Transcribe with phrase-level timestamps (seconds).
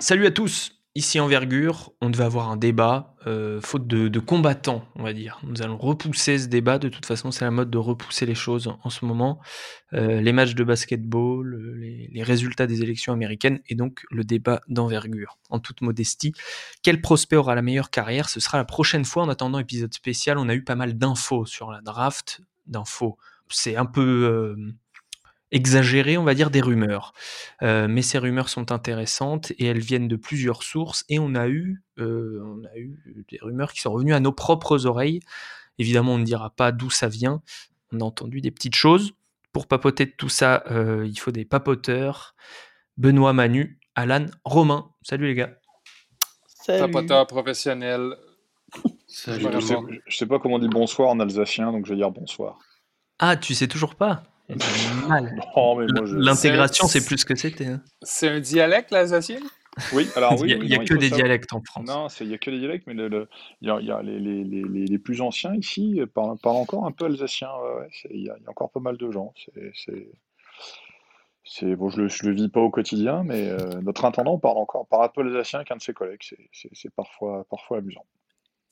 [0.00, 1.92] Salut à tous, ici Envergure.
[2.00, 5.40] On devait avoir un débat, euh, faute de, combattants, on va dire.
[5.42, 6.78] Nous allons repousser ce débat.
[6.78, 9.40] De toute façon, c'est la mode de repousser les choses en, ce moment.
[9.94, 14.60] Euh, les matchs de basketball, euh, les, résultats des élections américaines et donc le débat
[14.68, 15.36] d'envergure.
[15.50, 16.32] En toute modestie,
[16.84, 18.28] quel prospect aura la meilleure carrière?
[18.28, 19.24] Ce sera la prochaine fois.
[19.24, 22.40] En attendant, épisode spécial, on a eu pas mal d'infos sur la draft.
[22.68, 23.18] D'infos.
[23.48, 24.54] C'est un peu
[25.50, 27.12] exagéré, on va dire, des rumeurs.
[27.62, 31.04] Euh, mais ces rumeurs sont intéressantes et elles viennent de plusieurs sources.
[31.08, 34.32] Et on a eu, euh, on a eu des rumeurs qui sont revenues à nos
[34.32, 35.20] propres oreilles.
[35.78, 37.42] Évidemment, on ne dira pas d'où ça vient.
[37.92, 39.12] On a entendu des petites choses.
[39.52, 42.34] Pour papoter de tout ça, euh, il faut des papoteurs.
[42.96, 44.90] Benoît Manu, Alan, Romain.
[45.02, 45.58] Salut les gars.
[46.46, 46.80] Salut.
[46.80, 48.14] Papoteur professionnel.
[49.06, 49.46] Salut.
[49.52, 49.74] Je, sais,
[50.10, 52.58] sais pas comment on dit bonsoir en alsacien, donc je vais dire bonsoir.
[53.18, 54.22] Ah, tu sais toujours pas?
[54.48, 57.66] L'intégration, c'est plus que c'était.
[57.66, 57.82] Hein.
[58.02, 59.40] C'est un dialecte, l'alsacien?
[59.92, 60.56] Oui, alors oui.
[60.58, 61.86] Il n'y a, que des dialectes en France.
[61.86, 63.28] Non, il n'y a que des dialectes, mais le,
[63.60, 67.50] il, y a, les, les, les, les, plus anciens ici parlent, encore un peu alsacien.
[68.10, 69.34] il, y a, encore pas mal de gens.
[69.74, 70.08] C'est.
[71.76, 75.04] Bon, je ne le, vis pas au quotidien, mais euh, notre intendant parle encore, parle
[75.04, 76.22] un peu alsacien avec un de ses collègues.
[76.52, 78.04] C'est parfois, parfois amusant.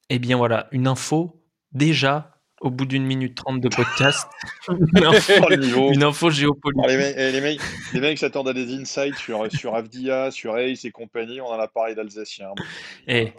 [0.09, 4.29] Eh bien voilà, une info déjà au bout d'une minute trente de podcast.
[4.69, 6.87] une, info, géopolitique.
[6.89, 7.61] les, mecs,
[7.93, 11.41] les, mecs, s'attendent à des insights sur, sur Avdia, sur Ace et compagnie.
[11.41, 12.49] On en a parlé d'Alsacien.
[13.07, 13.33] Et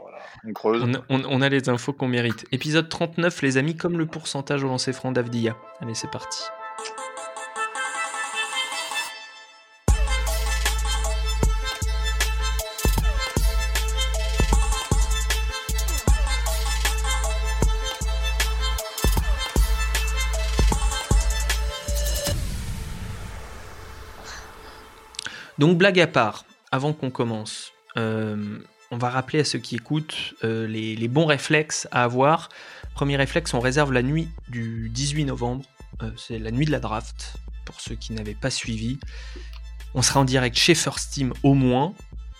[0.47, 0.85] on creuse.
[1.09, 2.45] On, a les infos qu'on mérite.
[2.51, 5.57] Épisode 39, les amis, comme le pourcentage au lancer franc d'Avdia.
[5.81, 6.43] Allez, c'est parti.
[25.59, 28.59] Donc blague à part, avant qu'on commence, euh,
[28.91, 32.49] on va rappeler à ceux qui écoutent euh, les, bons réflexes à avoir.
[32.94, 35.65] Premier réflexe, on réserve la nuit du 18 novembre.
[36.04, 38.99] Euh, c'est la nuit de la draft, pour ceux qui n'avaient pas suivi.
[39.95, 41.93] On sera en direct chez First Team au moins.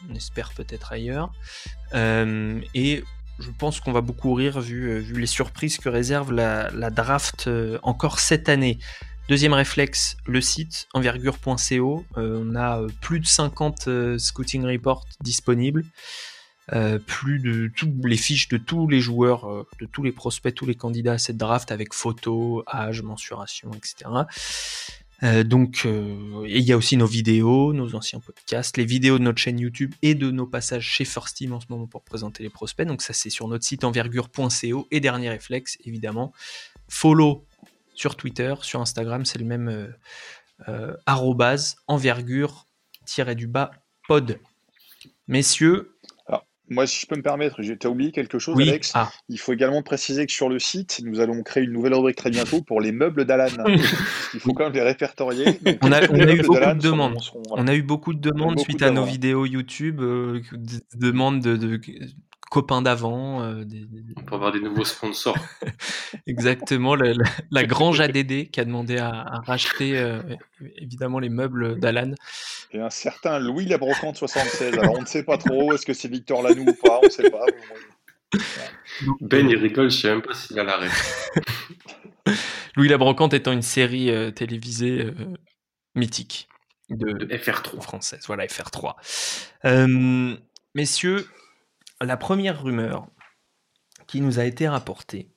[0.10, 1.32] On espère peut-être ailleurs.
[1.94, 3.04] et
[3.40, 7.50] je pense qu'on va beaucoup rire vu, les surprises que réserve la draft
[7.82, 8.78] encore cette année.
[9.28, 12.06] Deuxième réflexe, le site envergure.co.
[12.16, 15.84] Euh, on a euh, plus de 50 euh, scouting reports disponibles.
[17.06, 20.76] plus de toutes les fiches de tous les joueurs, de tous les prospects, tous les
[20.76, 24.26] candidats à cette draft avec photos, âge, mensuration, etc.
[25.46, 25.88] donc,
[26.46, 29.94] il y a aussi nos vidéos, nos anciens podcasts, les vidéos de notre chaîne YouTube
[30.02, 32.86] et de nos passages chez First Team en ce moment pour présenter les prospects.
[32.86, 34.88] Donc ça, c'est sur notre site envergure.co.
[34.92, 36.34] Et dernier réflexe, évidemment,
[36.90, 37.47] follow
[37.98, 39.88] sur Twitter, sur Instagram, c'est le même euh,
[40.70, 43.72] euh, arrobase envergure-du-bas
[44.08, 44.40] pod.
[45.28, 45.98] Messieurs.
[46.28, 48.92] Alors, moi, si je peux me permettre, as oublié quelque chose, Alex?
[48.94, 49.12] Ah.
[49.30, 52.30] Il faut également préciser que sur le site, nous allons créer une nouvelle rubrique très
[52.30, 53.66] bientôt pour les meubles d'Alan.
[54.36, 55.60] Il faut quand même les répertorier.
[55.82, 57.18] on, a, eu beaucoup de demandes.
[57.50, 60.44] On a eu beaucoup de demandes suite à nos vidéos YouTube, euh,
[60.94, 61.82] demandes de
[62.50, 63.44] copains d'avant.
[63.44, 63.64] Euh,
[64.26, 65.38] Pour avoir des nouveaux sponsors.
[66.28, 70.22] Exactement, la, Grange ADD qui a demandé à, racheter euh,
[70.78, 72.14] évidemment les meubles d'Alan.
[72.72, 74.78] Et un certain Louis Labrocante 76.
[74.78, 77.12] Alors on ne sait pas trop, est-ce que c'est Victor Lanoux ou pas, on ne
[77.12, 77.46] sait pas.
[79.22, 80.90] Ben il rigole, je ne sais même pas s'il a l'arrêt.
[82.76, 85.12] Louis Labrocante étant une série euh, télévisée
[85.96, 86.48] mythique
[86.90, 88.24] de, de, FR3 française.
[88.28, 88.96] Voilà, FR3.
[90.74, 91.26] messieurs,
[92.02, 93.08] la première rumeur
[94.08, 95.32] qui nous a été rapportée,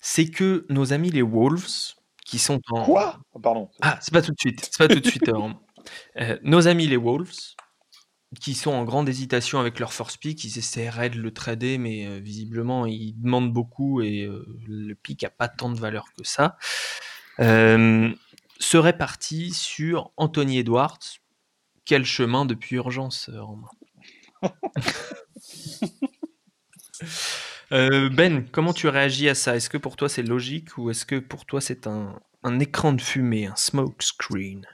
[0.00, 1.94] c'est que nos amis les Wolves,
[2.24, 2.84] qui sont en...
[2.84, 3.20] Quoi?
[3.32, 3.70] Oh, Pardon.
[3.80, 4.60] Ah, c'est pas tout de suite.
[4.64, 5.28] C'est pas tout de suite.
[5.28, 5.48] Euh,
[6.20, 7.54] euh, nos amis les Wolves,
[8.40, 12.06] qui sont en grande hésitation avec leur first pick, ils essaieraient de le trader, mais
[12.06, 14.28] euh, visiblement ils demandent beaucoup et
[14.68, 16.56] le pick a pas tant de valeur que ça.
[17.38, 20.98] serait parti sur Anthony Edwards.
[21.84, 23.66] Quel chemin depuis urgence, Romain?
[24.44, 24.48] Euh,
[27.70, 29.56] ben, comment tu réagis à ça?
[29.56, 32.20] Est-ce que pour toi c'est logique ou est-ce que pour toi c'est un,
[32.60, 34.66] écran de fumée, un smoke screen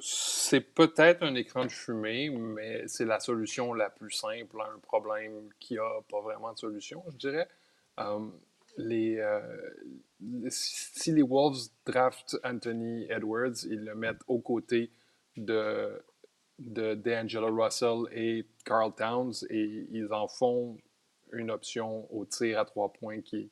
[0.00, 4.78] C'est peut-être un écran de fumée, mais c'est la solution la plus simple à un
[4.78, 7.48] problème qui a pas vraiment de solution, je dirais.
[7.98, 8.28] Euh,
[8.78, 9.40] euh,
[10.48, 14.90] si les Wolves draftent Anthony Edwards, ils le mettent aux côtés
[15.36, 16.02] de
[16.58, 20.76] de D'Angelo Russell et Carl Towns et ils en font
[21.32, 23.50] une option au tir à trois points qui,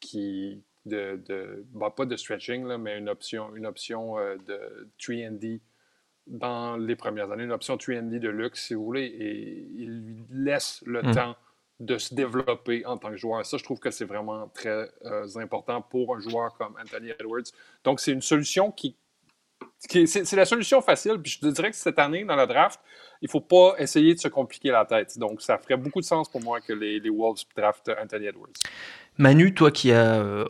[0.00, 4.88] qui de, de bah, pas de stretching, là, mais une option, une option euh, de
[4.98, 5.60] 3D
[6.26, 10.24] dans les premières années, une option 3D de luxe, si vous voulez, et il lui
[10.30, 11.12] laisse le Hmm.
[11.12, 11.36] temps
[11.80, 13.44] de se développer en tant que joueur.
[13.44, 17.50] Ça, je trouve que c'est vraiment très euh, important pour un joueur comme Anthony Edwards.
[17.84, 18.96] Donc, c'est une solution qui.
[19.88, 21.18] C'est la solution facile.
[21.22, 22.80] Puis je te dirais que cette année, dans la draft,
[23.22, 25.18] il ne faut pas essayer de se compliquer la tête.
[25.18, 28.52] Donc, ça ferait beaucoup de sens pour moi que les, les Wolves draftent Anthony Edwards.
[29.18, 30.44] Manu, toi qui as euh,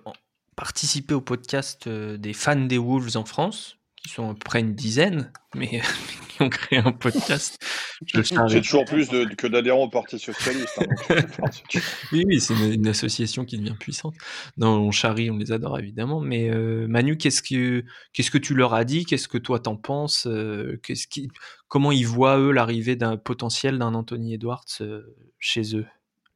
[0.57, 3.79] participé au podcast euh, des fans des Wolves en France,
[4.11, 5.81] sont à peu près une dizaine, mais
[6.29, 7.59] qui ont créé un podcast.
[8.07, 8.23] C'est
[8.63, 10.81] toujours plus de- que d'adhérents au Parti Socialiste.
[11.11, 11.17] hein,
[12.13, 14.15] Oui, oui, c'est une, une association qui devient puissante.
[14.57, 16.21] Non, on charrie, on les adore évidemment.
[16.21, 19.05] Mais euh, Manu, qu'est-ce que qu'est-ce que tu leur as dit?
[19.05, 20.27] Qu'est-ce que toi t'en penses?
[20.27, 21.29] Euh, qu'est-ce qui,
[21.69, 25.87] Comment ils voient eux l'arrivée d'un potentiel d'un Anthony Edwards euh, chez eux,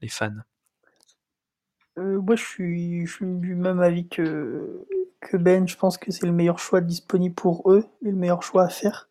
[0.00, 0.30] les fans?
[1.98, 4.84] Euh, moi, je suis, je suis du même avis que,
[5.24, 5.66] que Ben.
[5.66, 8.68] Je pense que c'est le meilleur choix disponible pour eux et le meilleur choix à
[8.68, 9.08] faire.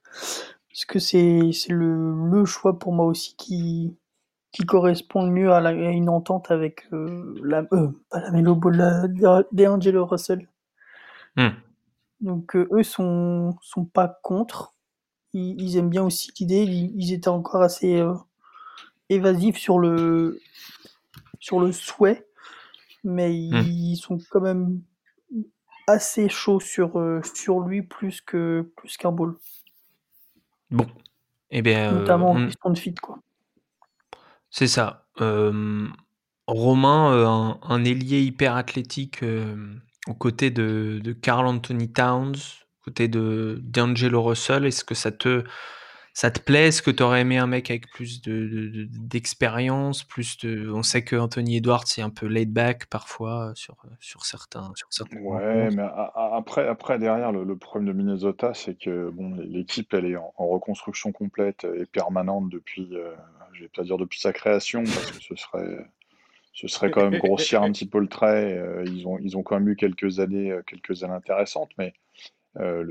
[0.69, 3.95] Parce que c'est c'est le, le choix pour moi aussi qui,
[4.51, 8.31] qui correspond le mieux à, la- à une entente avec euh, la, euh, pas la
[8.31, 10.47] Melo Ball, la- la- DeAngelo Russell.
[11.35, 11.49] Hmm.
[12.21, 14.73] Donc euh, eux sont, sont pas contre.
[15.33, 16.63] Ils, ils aiment bien aussi l'idée.
[16.63, 18.13] Ils, ils étaient encore assez euh,
[19.09, 20.39] évasifs sur le,
[21.39, 22.25] sur le souhait,
[23.03, 24.81] mais ils sont quand même
[25.87, 29.35] assez chauds sur, euh, sur lui plus que plus qu'un ball.
[30.71, 30.87] Bon,
[31.51, 33.19] eh bien, euh, Notamment en on- question de fit, quoi.
[34.49, 35.07] c'est ça.
[35.21, 35.87] Euh,
[36.47, 39.55] Romain, euh, un, un ailier hyper athlétique euh,
[40.07, 45.11] aux côtés de, de Carl Anthony Towns, aux côtés de d'Angelo Russell, est-ce que ça
[45.11, 45.43] te,
[46.13, 46.67] ça te plaît?
[46.67, 50.69] Est-ce que tu aurais aimé un mec avec plus de- de- de- d'expérience plus de...
[50.71, 54.71] On sait que Anthony Edwards c'est un peu laid back parfois euh, sur, sur certains
[54.75, 58.77] sur certains Ouais, mais a- a- après, après derrière, le, le problème de Minnesota, c'est
[58.77, 63.13] que bon, l'équipe, elle est en, en reconstruction complète et permanente depuis, euh,
[63.53, 65.85] je vais pas dire depuis sa création, parce que ce serait,
[66.53, 68.53] ce serait quand même grossir un petit peu le trait.
[68.57, 71.93] euh, Ils ont, ils ont quand même eu quelques années, euh, quelques années intéressantes, mais
[72.59, 72.85] euh,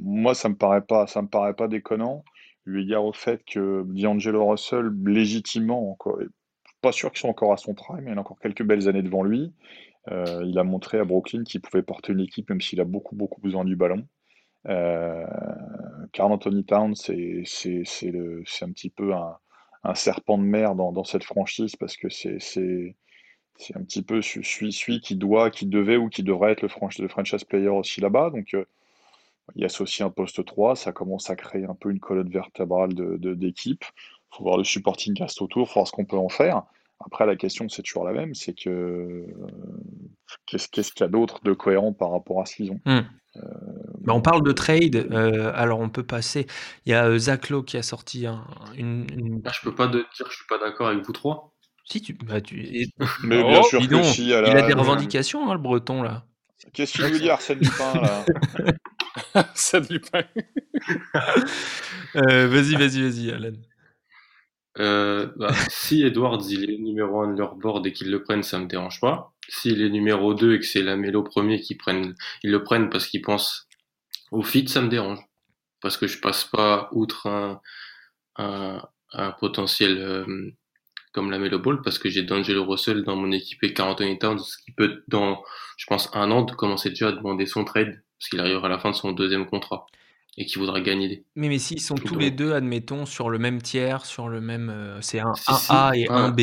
[0.00, 2.24] moi, ça me paraît pas, ça me paraît pas déconnant,
[2.66, 5.96] eu égard au fait que D'Angelo Russell, légitimement,
[6.80, 9.22] pas sûr qu'ils sont encore à son prime, il a encore quelques belles années devant
[9.22, 9.52] lui.
[10.10, 13.16] Euh, il a montré à Brooklyn qu'il pouvait porter une équipe même s'il a beaucoup
[13.16, 14.06] beaucoup besoin du ballon.
[14.68, 15.24] Euh,
[16.12, 17.44] Carl Anthony Towns, c'est
[18.62, 19.36] un petit peu un,
[19.82, 22.96] un serpent de mer dans, dans cette franchise parce que c'est
[23.56, 26.68] c'est un petit peu celui, celui qui doit, qui devait ou qui devrait être le,
[26.68, 28.30] franch- le franchise player aussi là-bas.
[28.30, 28.64] Donc euh,
[29.56, 32.30] il y a aussi un poste 3, ça commence à créer un peu une colonne
[32.30, 33.84] vertébrale de, de- d'équipe.
[34.32, 36.62] Il faut voir le supporting cast autour, faut voir ce qu'on peut en faire.
[37.04, 39.26] Après, la question, c'est toujours la même, c'est que euh,
[40.46, 42.80] qu'est-ce qu'il y a d'autre de cohérent par rapport à ce qu'ils ont?
[42.84, 43.00] Hmm.
[43.36, 43.40] Euh,
[44.02, 46.46] Bah, on parle de trade, euh, alors on peut passer.
[46.86, 48.44] Il y a Zach Lowe qui a sorti un-
[48.76, 51.53] une, une- Là, je peux pas dire que je suis pas d'accord avec vous trois.
[51.84, 52.60] Si tu, bah, tu...
[52.60, 52.88] et-
[53.24, 56.26] Mais Oh, bien sûr que donc, si, il a des revendications, hein, le Breton là.
[56.72, 58.24] Qu'est-ce qu'il veut dire, Arsène Lupin, là
[59.34, 60.22] de Lupin.
[62.16, 63.52] Euh, vas-y, vas-y, vas-y, Alan.
[64.78, 68.42] Euh, bah, si Edwards il est numéro 1 de leur board et qu'ils le prennent,
[68.42, 69.32] ça me dérange pas.
[69.48, 72.88] S'il est numéro 2 et que c'est la Mélo premier qui prennent, ils le prennent
[72.90, 73.68] parce qu'ils pensent
[74.30, 75.20] au fit, ça me dérange.
[75.80, 77.60] Parce que je passe pas outre un,
[78.36, 78.82] un,
[79.12, 80.52] un potentiel euh,
[81.14, 84.18] comme la Melo Ball parce que j'ai D'Angelo Russell dans mon équipe et Carl Anthony
[84.18, 85.42] Towns qui peut dans,
[85.78, 88.70] je pense, un an de commencer déjà à demander son trade parce qu'il arrivera à
[88.70, 89.86] la fin de son deuxième contrat
[90.36, 91.24] et qu'il voudra gagner des.
[91.36, 94.68] Mais, mais s'ils sont tous les deux, admettons, sur le même tiers, sur le même.
[94.68, 96.40] euh, c'est un Si, si, 1A et un- B.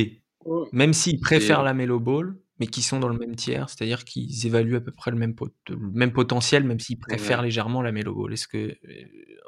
[0.71, 4.45] Même s'ils préfèrent la Melo Ball, mais qui sont dans le même tiers, c'est-à-dire qu'ils
[4.47, 7.45] évaluent à peu près le même, pot- le même potentiel, même s'ils préfèrent Ouais.
[7.45, 8.31] légèrement la Melo Ball.
[8.33, 8.77] Est-ce que euh,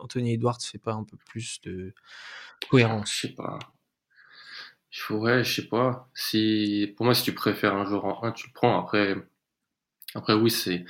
[0.01, 1.93] Anthony Edwards fait pas un peu plus de
[2.69, 3.11] cohérence?
[3.13, 3.59] Je sais pas.
[4.93, 6.07] Je pourrais, je sais pas.
[6.13, 8.79] Si, pour moi, si tu préfères un joueur en 1, tu le prends.
[8.79, 9.15] Après,
[10.15, 10.85] après oui, c'est,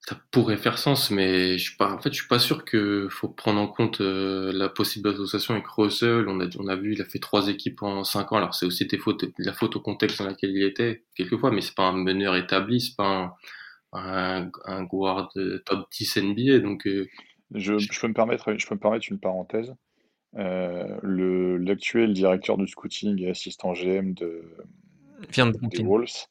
[0.00, 3.68] ça pourrait faire sens, mais je suis pas, suis pas sûr que faut prendre en
[3.68, 6.26] compte euh, la possible association avec Russell.
[6.28, 8.38] On a, on a vu, il a fait trois équipes en cinq ans.
[8.38, 8.98] Alors, c'est aussi des
[9.38, 12.80] la faute au contexte dans lequel il était, quelquefois, mais c'est pas un meneur établi,
[12.80, 13.36] c'est pas
[13.92, 17.06] un, un, guard de top 10 NBA, donc, euh,
[17.54, 19.74] je peux me permettre, je peux me permettre une parenthèse.
[20.36, 24.42] Euh, le, l'actuel directeur du scouting et assistant GM de,
[25.30, 25.84] Vient de des Brooklyn.
[25.86, 26.26] Wolves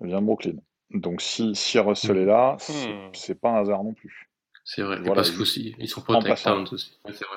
[0.00, 0.56] vient de Brooklyn.
[0.90, 3.10] Donc si, si Russell est là, c'est, Hmm.
[3.12, 4.28] c'est pas un hasard non plus.
[4.64, 4.96] c'est vrai.
[4.98, 6.00] Voilà, parce il- qu'aussi, ils sont.
[6.02, 6.98] Towns aussi.
[7.04, 7.36] Ouais, c'est vrai.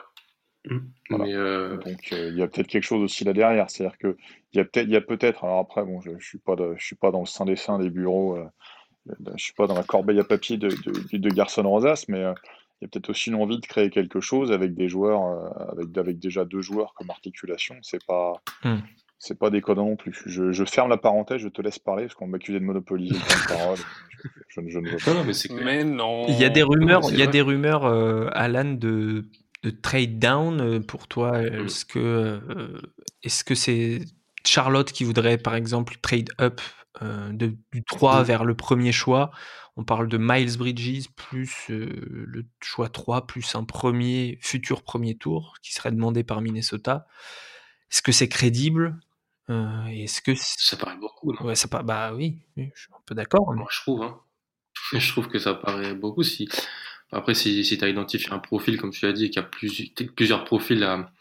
[0.65, 0.77] Mm.
[1.09, 1.23] Voilà.
[1.25, 3.69] Mais, euh, Donc euh, il y a peut-être quelque chose aussi là derrière.
[3.69, 4.17] C'est-à-dire que
[4.53, 5.43] il y a peut-être, il y a peut-être.
[5.43, 7.55] Alors après, bon, je, je suis pas, de- je suis pas dans le sein des
[7.55, 8.37] seins des bureaux.
[8.37, 8.45] euh,
[9.35, 12.33] je suis pas dans la corbeille à papier de, de, de Garçon Rosas, mais euh,
[12.81, 15.71] il y a peut-être aussi une envie de créer quelque chose avec des joueurs, euh,
[15.71, 17.75] avec, avec déjà deux joueurs comme articulation.
[17.81, 18.79] C'est pas, Hmm.
[19.19, 20.21] c'est pas déconnant non plus.
[20.25, 23.19] Je, je ferme la parenthèse, je te laisse parler parce qu'on m'accusait de monopoliser le
[23.19, 23.77] temps de parole.
[23.77, 25.11] Je, je ne- je ne veux pas.
[25.13, 25.61] Non, non, mais c'est clair.
[25.63, 26.25] Mais non.
[26.27, 29.25] Il y a des rumeurs, il y a des rumeurs, euh, Alan, de,
[29.63, 31.41] de trade down euh, pour toi.
[31.41, 32.81] Est-ce que euh,
[33.23, 34.01] est-ce que c'est
[34.45, 38.25] Charlotte qui voudrait par exemple trade up euh, de- du 3 Mm.
[38.25, 39.31] vers le premier choix
[39.75, 41.89] On parle de Miles Bridges plus euh,
[42.27, 47.07] le choix 3 plus un premier futur premier tour qui serait demandé par Minnesota.
[47.91, 48.99] Est-ce que c'est crédible?
[49.49, 51.41] Euh, Est-ce que Ça paraît beaucoup, non?
[51.43, 53.51] Ouais, c'est pas bah oui, oui, je suis un peu d'accord.
[53.51, 54.03] mais- Moi, je trouve.
[54.03, 54.19] Hein.
[54.93, 56.21] Je trouve que ça paraît beaucoup.
[56.23, 56.47] Si...
[57.11, 59.45] Après, si, si tu as identifié un profil, comme tu l'as dit, et qu'il y
[59.45, 61.11] a plus- plusieurs profils à-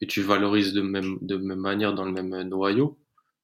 [0.00, 2.98] que tu valorises de même, de même manière dans le même noyau,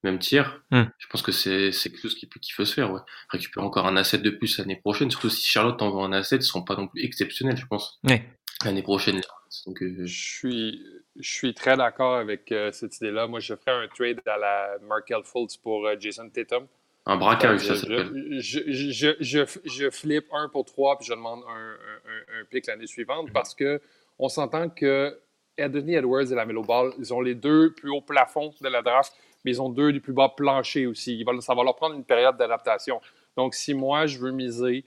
[0.06, 0.84] même tiers, Hmm.
[0.98, 2.90] je pense que c'est quelque chose qui peut, qui peut se faire.
[2.92, 3.00] Ouais.
[3.28, 6.42] Récupérer encore un asset de plus l'année prochaine, surtout si Charlotte t'envoie un asset, ils
[6.42, 8.24] seront pas non plus exceptionnels, je pense, Ouais.
[8.64, 9.20] l'année prochaine.
[9.66, 10.82] Donc, euh, Je suis,
[11.18, 13.26] je suis très d'accord avec euh, cette idée-là.
[13.26, 16.66] Moi, je ferais un trade à la Markel Fultz pour euh, Jason Tatum.
[17.08, 18.10] un braquage, ça Je- s'appelle.
[18.40, 22.40] je, je, je, je, je flippe un pour trois, puis je demande un, un, un,
[22.40, 23.80] un pick l'année suivante parce que
[24.18, 25.16] on s'entend que
[25.58, 28.82] Anthony Edwards et la Melo Ball, ils ont les deux plus hauts plafonds de la
[28.82, 29.12] draft,
[29.46, 31.18] mais ils ont deux des plus bas planchers aussi.
[31.18, 33.00] Ils ça va leur prendre une période d'adaptation.
[33.36, 34.84] Donc, si moi, je veux miser,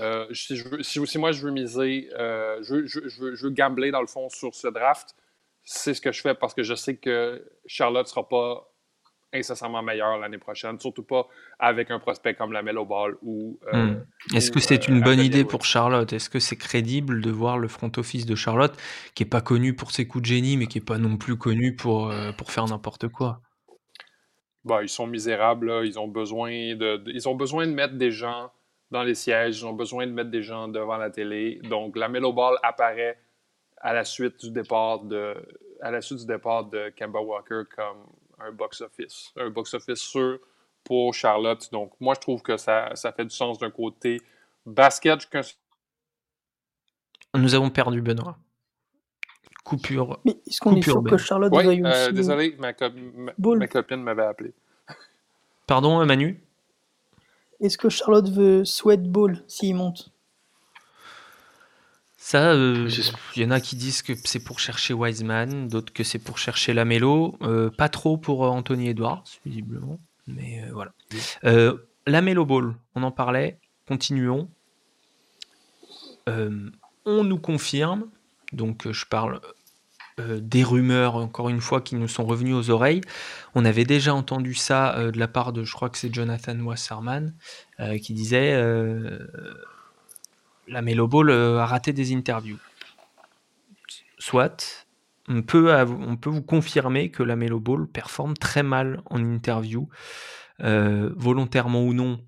[0.00, 3.08] euh, si, je veux- si, si moi, je veux miser, euh, je, veux- je, veux-
[3.08, 5.14] je, veux, je veux gambler dans le fond sur ce draft,
[5.64, 8.68] c'est ce que je fais parce que je sais que Charlotte ne sera pas
[9.32, 11.26] incessamment meilleure l'année prochaine, surtout pas
[11.58, 13.58] avec un prospect comme la Melo Ball ou.
[13.68, 14.36] euh, Hmm.
[14.36, 16.12] Est-ce que c'est une bonne idée pour Charlotte?
[16.12, 18.76] Est-ce que c'est crédible de voir le front office de Charlotte,
[19.14, 21.36] qui est pas connu pour ses coups de génie, mais qui est pas non plus
[21.36, 23.40] connu pour, pour faire n'importe quoi?
[24.64, 25.84] Bah, ils sont misérables, là.
[25.84, 28.50] ils ont besoin de, de- ils ont besoin de mettre des gens
[28.90, 31.60] dans les sièges, ils ont besoin de mettre des gens devant la télé.
[31.64, 33.18] Donc la Melo Ball apparaît
[33.78, 35.34] à la suite du départ de
[35.80, 38.06] à la suite du départ de Kemba Walker comme
[38.38, 40.38] un box office, un box office sûr
[40.84, 41.68] pour Charlotte.
[41.72, 44.20] Donc moi je trouve que ça, ça fait du sens d'un côté
[44.64, 45.26] basket.
[45.32, 45.54] je-
[47.34, 48.36] Nous avons perdu Benoît.
[49.64, 50.18] Coupure.
[50.24, 51.10] Mais est-ce qu'on est sûr Ben.
[51.12, 53.58] que Charlotte Oui, veuille euh, aussi désolé, ma, co- ma- Ball.
[53.58, 54.52] ma copine m'avait appelé.
[55.66, 56.42] Pardon, Manu?
[57.60, 60.10] Est-ce que Charlotte veut Sweat Ball s'il monte?
[62.16, 62.88] Ça, euh,
[63.36, 66.38] il y en a qui disent que c'est pour chercher Wiseman, d'autres que c'est pour
[66.38, 67.36] chercher Lamelo.
[67.42, 69.98] Euh, pas trop pour Anthony Edwards, visiblement.
[70.28, 70.92] Mais euh, voilà.
[71.44, 71.76] Euh,
[72.06, 73.58] Lamelo Ball, on en parlait.
[73.88, 74.48] Continuons.
[76.28, 76.70] Euh,
[77.04, 78.08] on nous confirme,
[78.52, 79.40] donc euh, je parle
[80.20, 83.00] euh, des rumeurs, encore une fois, qui nous sont revenues aux oreilles.
[83.54, 86.58] On avait déjà entendu ça euh, de la part de, je crois que c'est Jonathan
[86.60, 87.34] Wasserman,
[88.00, 88.52] qui disait
[90.68, 92.58] la Melo Ball a raté des interviews.
[94.18, 94.86] Soit,
[95.28, 95.74] on peut,
[96.26, 99.88] vous confirmer que la Melo Ball performe très mal en interview,
[100.60, 102.24] volontairement ou non,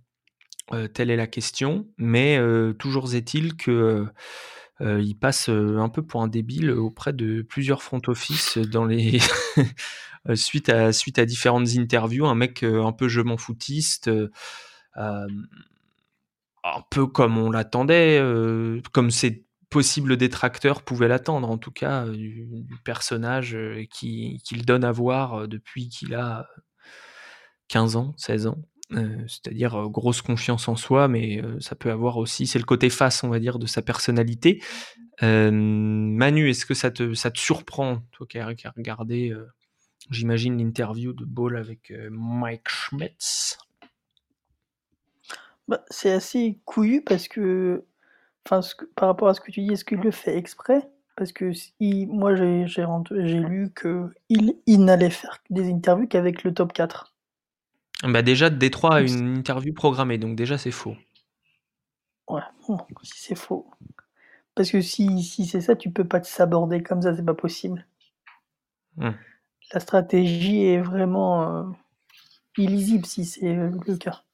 [0.92, 2.36] telle est la question, mais
[2.80, 4.08] toujours est-il que
[4.80, 8.84] euh, il passe euh, un peu pour un débile auprès de plusieurs front office dans
[8.84, 9.18] les
[10.28, 14.10] euh, suite à suite à différentes interviews, un mec un peu je m'en foutiste,
[14.96, 15.26] un
[16.90, 18.20] peu comme on l'attendait,
[18.92, 22.48] comme ses possibles détracteurs pouvaient l'attendre, en tout cas, du,
[22.84, 23.56] personnage
[23.90, 26.46] qui- qu'il donne à voir depuis qu'il a
[27.68, 28.62] 15 ans, 16 ans.
[28.96, 32.64] Euh, C'est-à-dire euh, grosse confiance en soi, mais euh, ça peut avoir aussi, c'est le
[32.64, 34.62] côté face, on va dire, de sa personnalité.
[35.20, 38.46] Manu, est-ce que ça te, ça te surprend, toi qui as,
[38.76, 39.32] regardé,
[40.10, 43.58] j'imagine, l'interview de Ball avec Mike Schmitz?
[45.68, 47.84] Bah, c'est assez couillu parce que,
[48.44, 48.60] enfin,
[48.96, 50.90] par rapport à ce que tu dis, est-ce qu'il le fait exprès?
[51.16, 51.52] Parce que
[52.06, 57.13] moi, j'ai lu que il, il n'allait faire des interviews qu'avec le top 4.
[58.02, 60.96] Bah déjà, Détroit a une interview programmée, donc déjà c'est faux.
[62.28, 63.66] Ouais, bon, si c'est faux.
[64.54, 67.34] Parce que si, si c'est ça, tu peux pas te saborder comme ça, c'est pas
[67.34, 67.86] possible.
[68.96, 69.14] Hmm.
[69.74, 71.70] La stratégie est vraiment euh,
[72.58, 74.24] illisible si c'est euh, le cas.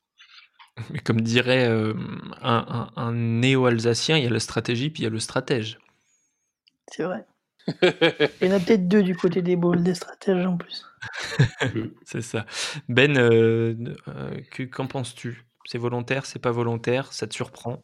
[0.90, 1.94] Mais comme dirait euh,
[2.42, 5.78] un, un- un néo-alsacien, il y a la stratégie puis il y a le stratège.
[6.88, 7.24] C'est vrai.
[7.68, 10.84] Il y en a peut-être deux du côté des balls, des stratèges en plus.
[12.04, 12.44] C'est ça.
[12.88, 13.74] Ben, euh,
[14.08, 15.46] euh, que- qu'en penses-tu?
[15.66, 17.82] C'est volontaire, c'est pas volontaire Ça te surprend?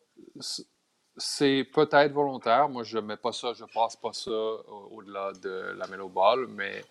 [1.18, 2.68] C'est peut-être volontaire.
[2.68, 6.46] Moi, je mets pas ça, je passe pas ça au- au-delà de la Melo Ball,
[6.48, 6.84] mais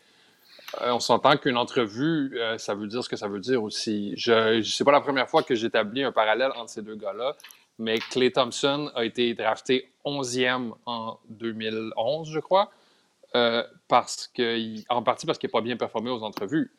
[0.81, 4.13] euh, on s'entend qu'une entrevue, euh, ça veut dire ce que ça veut dire aussi.
[4.17, 7.35] Je, je- c'est pas la première fois que j'établis un parallèle entre ces deux gars-là.
[7.77, 12.71] Mais Clay Thompson a été drafté 11e en 2011, je crois,
[13.35, 16.71] euh, parce que, en partie parce qu'il n'a pas bien performé aux entrevues.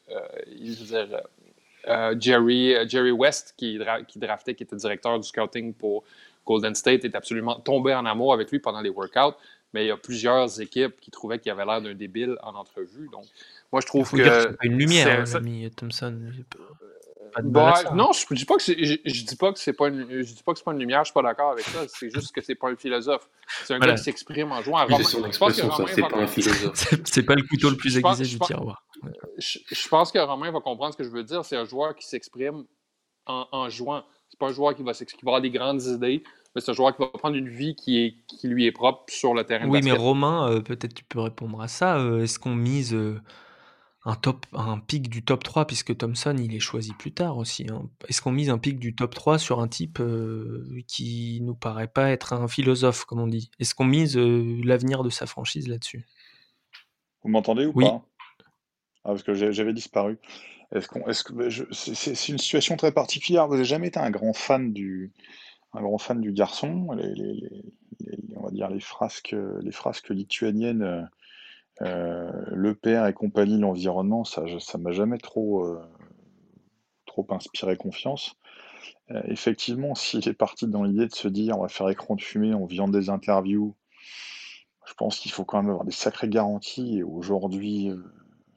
[2.18, 6.04] Jerry, Jerry West, qui, qui draftait, qui était directeur du scouting pour
[6.44, 9.36] Golden State, est absolument tombé en amour avec lui pendant les workouts
[9.76, 13.08] mais il y a plusieurs équipes qui trouvaient qu'il avait l'air d'un débile en entrevue.
[13.12, 13.26] Donc,
[13.70, 14.56] moi, je trouve que.
[14.62, 16.18] Une lumière, hein, l'ami Thompson.
[17.42, 20.06] Bah, non, je, ne dis pas que c'est, je, dis pas que c'est pas une,
[20.22, 21.00] je dis pas que c'est pas une lumière.
[21.00, 21.80] Je suis pas d'accord avec ça.
[21.88, 23.28] C'est juste que c'est pas un philosophe.
[23.64, 24.84] C'est un gars qui s'exprime en jouant.
[24.84, 26.94] Romain, je pense que c'est pas un philosophe.
[27.04, 28.84] c'est pas le couteau le plus aiguisé du tiroir.
[29.38, 31.44] Je, pense que Romain va comprendre ce que je veux dire.
[31.44, 32.64] C'est un joueur qui s'exprime
[33.26, 34.04] en, en jouant.
[34.28, 36.22] C'est pas un joueur qui va, qui va avoir des grandes idées
[36.60, 39.34] c'est un joueur qui va prendre une vie qui, est, qui lui est propre sur
[39.34, 39.68] le terrain.
[39.68, 41.98] Oui, mais Romain, euh, peut-être tu peux répondre à ça.
[41.98, 43.20] Euh, est-ce qu'on mise euh,
[44.06, 47.66] un, top, un pic du top 3, puisque Thompson, il est choisi plus tard aussi
[47.70, 47.90] hein.
[48.08, 50.00] Est-ce qu'on mise un pic du top 3 sur un type
[50.88, 53.50] qui nous paraît pas être un philosophe, comme on dit?
[53.58, 56.06] Est-ce qu'on mise l'avenir de sa franchise là-dessus?
[57.22, 57.84] Vous m'entendez ou oui.
[57.84, 58.02] pas?
[59.04, 60.18] Ah, Parce que j'avais disparu.
[60.74, 63.46] Est-ce qu'on, est-ce que, c'est, une situation très particulière.
[63.46, 65.12] Vous n'avez jamais été un grand fan du,
[65.72, 66.88] un grand fan du garçon?
[66.92, 67.50] Les,
[68.36, 71.02] on va dire les frasques, les frasques lituaniennes, euh,
[71.80, 75.80] le père et compagnie, l'environnement, ça, ça m'a jamais trop, euh,
[77.06, 78.36] trop inspiré confiance.
[79.10, 82.22] Euh, effectivement, s'il est parti dans l'idée de se dire on va faire écran de
[82.22, 83.74] fumée, on vient des interviews,
[84.86, 86.98] je pense qu'il faut quand même avoir des sacrées garanties.
[86.98, 87.90] Et aujourd'hui,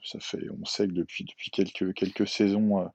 [0.04, 2.90] ça fait, on sait que depuis, depuis quelques, quelques saisons,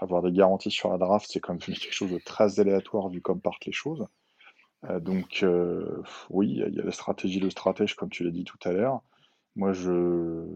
[0.00, 3.20] avoir des garanties sur la draft, c'est quand même quelque chose de très aléatoire vu
[3.20, 4.06] comme partent les choses.
[4.84, 8.44] Euh, donc euh, oui, il y a la stratégie, le stratège, comme tu l'as dit
[8.44, 9.02] tout à l'heure.
[9.56, 10.46] Moi, je,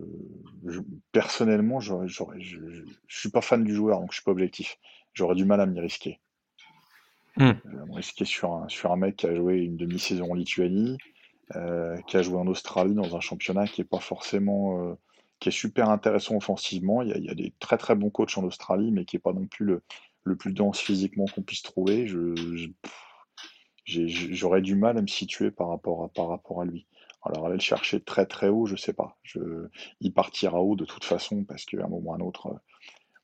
[1.13, 4.79] personnellement, je, ne suis pas fan du joueur, donc je suis pas objectif.
[5.13, 6.21] J'aurais du mal à m'y risquer.
[7.37, 7.53] Hmm.
[7.67, 10.99] Euh, me risquer sur un, sur un mec qui a joué une demi-saison en Lituanie,
[12.07, 14.97] qui a joué en Australie dans un championnat qui est pas forcément
[15.41, 17.03] qui est super intéressant offensivement.
[17.03, 19.47] Il y, a, des très très bons coachs en Australie, mais qui n'est pas non
[19.47, 19.83] plus le,
[20.23, 22.07] le plus dense physiquement qu'on puisse trouver.
[22.07, 22.35] Je,
[23.85, 26.87] j'aurais du mal à me situer par rapport à, par rapport à lui.
[27.25, 29.17] Alors aller le chercher très très haut, je sais pas.
[29.23, 29.69] Je,
[30.01, 32.61] il partira haut de toute façon parce qu'à un moment ou à un autre,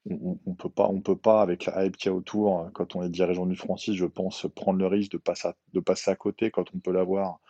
[0.08, 2.70] on, on, peut pas, on peut pas avec la hype qu'il y a autour.
[2.72, 5.80] Quand on est dirigeant du Francis, je pense prendre le risque de passer à, de
[5.80, 7.40] passer à côté quand on peut l'avoir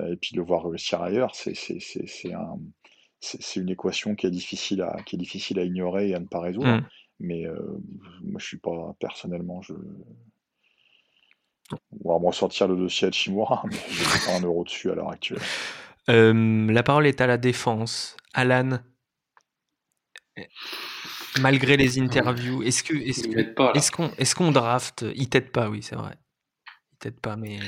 [0.00, 1.34] euh, et puis le voir réussir ailleurs.
[1.34, 2.58] C'est, c'est, c'est un
[3.22, 6.26] c'est une équation qui est difficile à, qui est difficile à ignorer et à ne
[6.26, 6.66] pas résoudre.
[6.66, 6.86] Mm.
[7.20, 7.56] Mais euh,
[8.22, 9.74] moi, je suis pas personnellement, je.
[12.04, 14.90] On va me ressortir le dossier à Chimura, mais je n'ai pas un euro dessus
[14.90, 15.40] à l'heure actuelle.
[16.10, 18.16] Euh, la parole est à la défense.
[18.34, 18.78] Alan,
[21.40, 25.04] malgré les interviews, est-ce que est-ce qu'on est qu'on draft?
[25.14, 26.16] Il t'aide pas, oui, c'est vrai.
[26.92, 27.58] Il t'aide pas, mais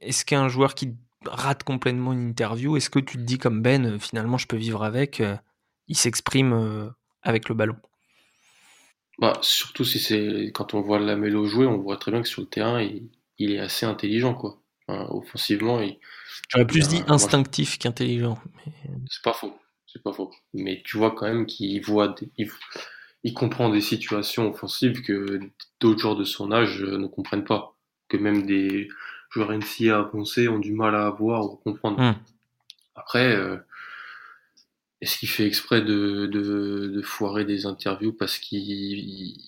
[0.00, 0.94] est-ce qu'un joueur qui
[1.26, 4.56] rate complètement une interview, est-ce que tu te dis comme Ben, euh, finalement, je peux
[4.56, 5.36] vivre avec euh,
[5.88, 7.76] Il s'exprime avec le ballon?
[9.20, 12.28] Bah, surtout si c'est quand on voit la Lamelo jouer, on voit très bien que
[12.28, 14.62] sur le terrain, il, est assez intelligent, quoi.
[15.10, 15.80] Offensivement,
[16.48, 18.38] j'aurais plus dit instinctif qu'intelligent.
[19.08, 20.30] C'est pas faux, c'est pas faux.
[20.54, 22.14] Mais tu vois quand même qu'il voit,
[23.24, 25.40] il, comprend des situations offensives que
[25.80, 27.76] d'autres joueurs de son âge ne comprennent pas,
[28.08, 28.88] que même des
[29.30, 32.00] joueurs NCA avancés ont du mal à avoir ou à comprendre.
[32.00, 32.14] Hmm.
[32.94, 33.56] Après, euh,
[35.00, 39.38] est-ce qu'il fait exprès de, de, de, foirer des interviews parce qu'il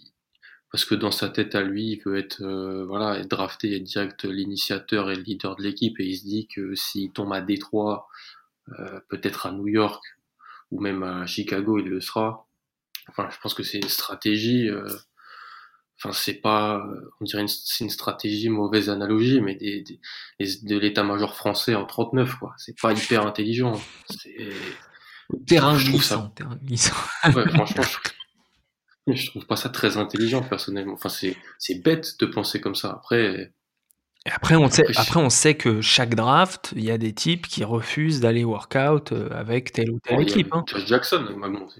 [0.72, 3.84] parce que dans sa tête à lui, il veut être euh, voilà être drafté, être
[3.84, 7.42] direct l'initiateur et le leader de l'équipe et il se dit que s'il tombe à
[7.42, 8.08] Détroit,
[8.80, 10.02] euh, peut-être à New York
[10.70, 12.48] ou même à Chicago, il le sera.
[13.08, 14.70] Enfin, je pense que c'est une stratégie.
[14.70, 14.88] Euh,
[15.98, 16.82] enfin c'est pas
[17.20, 19.84] on dirait c'est une stratégie mauvaise analogie mais des,
[20.40, 24.48] de l'état-major français en 39 quoi c'est pas hyper intelligent c'est
[25.46, 26.96] terrain glissant terrain glissant
[27.36, 27.98] ouais, franchement je,
[29.06, 33.52] je, trouve pas ça très intelligent personnellement enfin c'est bête de penser comme ça après
[34.24, 37.48] et après, on sait, après, on sait que chaque draft, il y a des types
[37.48, 40.54] qui refusent d'aller workout euh, avec telle ou telle équipe.
[40.54, 40.64] Hein.
[40.68, 41.26] Josh Jackson,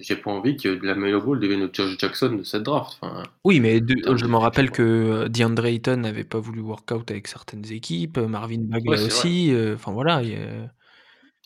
[0.00, 3.00] j'ai pas envie que la Melo Ball devienne Josh Jackson de cette draft.
[3.44, 7.70] oui, mais je me rappelle que euh, DeAndre Ayton n'avait pas voulu workout avec certaines
[7.70, 9.54] équipes, euh, Marvin Bagley aussi.
[9.74, 10.20] Enfin voilà.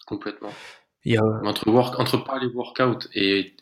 [0.07, 0.53] Complètement.
[1.45, 2.39] Entre, work, entre pas
[3.15, 3.55] et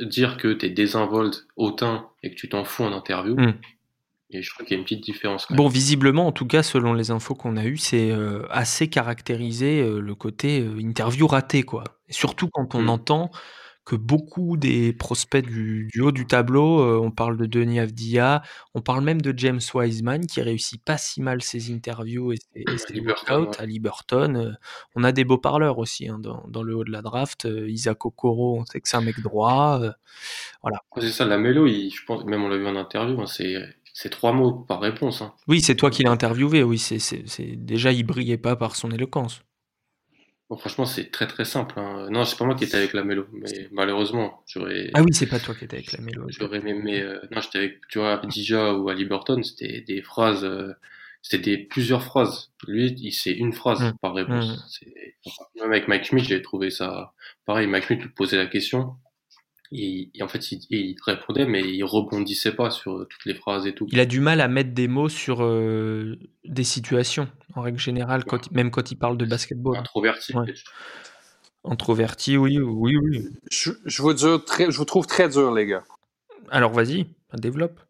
[0.00, 3.54] dire que tu es désinvolte hautain et que tu t'en fous en interview, hmm.
[4.30, 5.46] Et je crois qu'il y a une petite différence.
[5.50, 9.80] Bon, visiblement, en tout cas, selon les infos qu'on a eues, c'est euh, assez caractérisé
[9.80, 11.84] euh, le côté euh, interview raté, quoi.
[12.08, 12.88] surtout quand on mm.
[12.88, 13.30] entend
[13.84, 16.80] que beaucoup des prospects du, haut du tableau.
[16.80, 18.42] Euh, on parle de Denis Avdia,
[18.74, 22.38] on parle même de James Wiseman qui réussit pas si mal ses interviews et
[22.76, 24.34] ses, workouts à Liberton.
[24.34, 24.52] Euh,
[24.94, 27.44] on a des beaux parleurs aussi hein, dans, le haut de la draft.
[27.44, 29.80] Euh, Isaac Okoro, on sait que c'est un mec droit.
[30.62, 30.78] voilà.
[30.98, 34.32] C'est ça, la mélo, je pense, même on l'a vu en interview, hein, c'est trois
[34.32, 35.20] mots par réponse.
[35.20, 35.34] Hein.
[35.46, 36.62] Oui, c'est toi qui l'as interviewé.
[36.62, 39.42] Oui, c'est déjà il brillait pas par son éloquence
[40.58, 41.78] franchement, c'est très très simple.
[41.78, 42.08] Hein.
[42.10, 44.90] Non, c'est pas moi qui étais avec la mélo, mais malheureusement, j'aurais.
[44.94, 46.26] Ah oui, c'est pas toi qui étais avec la mélo.
[46.28, 47.00] J'aurais aimé.
[47.00, 50.74] Euh, non, j'étais avec, tu vois, Dija ou Ali Burton, c'était des phrases, euh,
[51.22, 52.50] c'était des plusieurs phrases.
[52.68, 53.92] Lui, il c'est une phrase mmh.
[54.00, 54.80] par réponse.
[54.82, 55.60] Mmh.
[55.60, 57.12] Même avec Mike Schmidt, j'ai trouvé ça
[57.46, 57.66] pareil.
[57.66, 58.94] Mike Schmidt lui posait la question,
[59.72, 63.86] et, en fait, il, répondait, mais il rebondissait pas sur toutes les phrases et tout.
[63.90, 68.24] Il a du mal à mettre des mots sur euh, des situations, en règle générale,
[68.52, 69.76] même quand il parle de basketball.
[69.76, 70.34] Introverti.
[71.64, 73.28] Introverti, oui, oui, oui.
[73.50, 75.84] Je, vous très, je vous trouve très dur, les gars.
[76.50, 77.80] Alors vas-y, développe.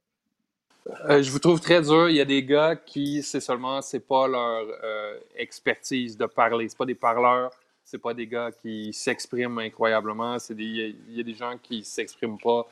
[1.08, 2.08] Euh, je vous trouve très dur.
[2.08, 6.68] Il y a des gars qui, c'est seulement, c'est pas leur euh, expertise de parler.
[6.68, 7.50] C'est pas des parleurs
[7.84, 10.38] c'est pas des gars qui s'expriment incroyablement.
[10.38, 12.66] C'est il y, a des gens qui s'expriment pas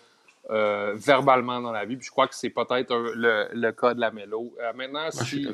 [0.51, 1.97] euh, verbalement dans la vie.
[2.01, 4.55] je crois que c'est peut-être le, cas de la mélo.
[4.61, 5.53] Euh, maintenant, s'il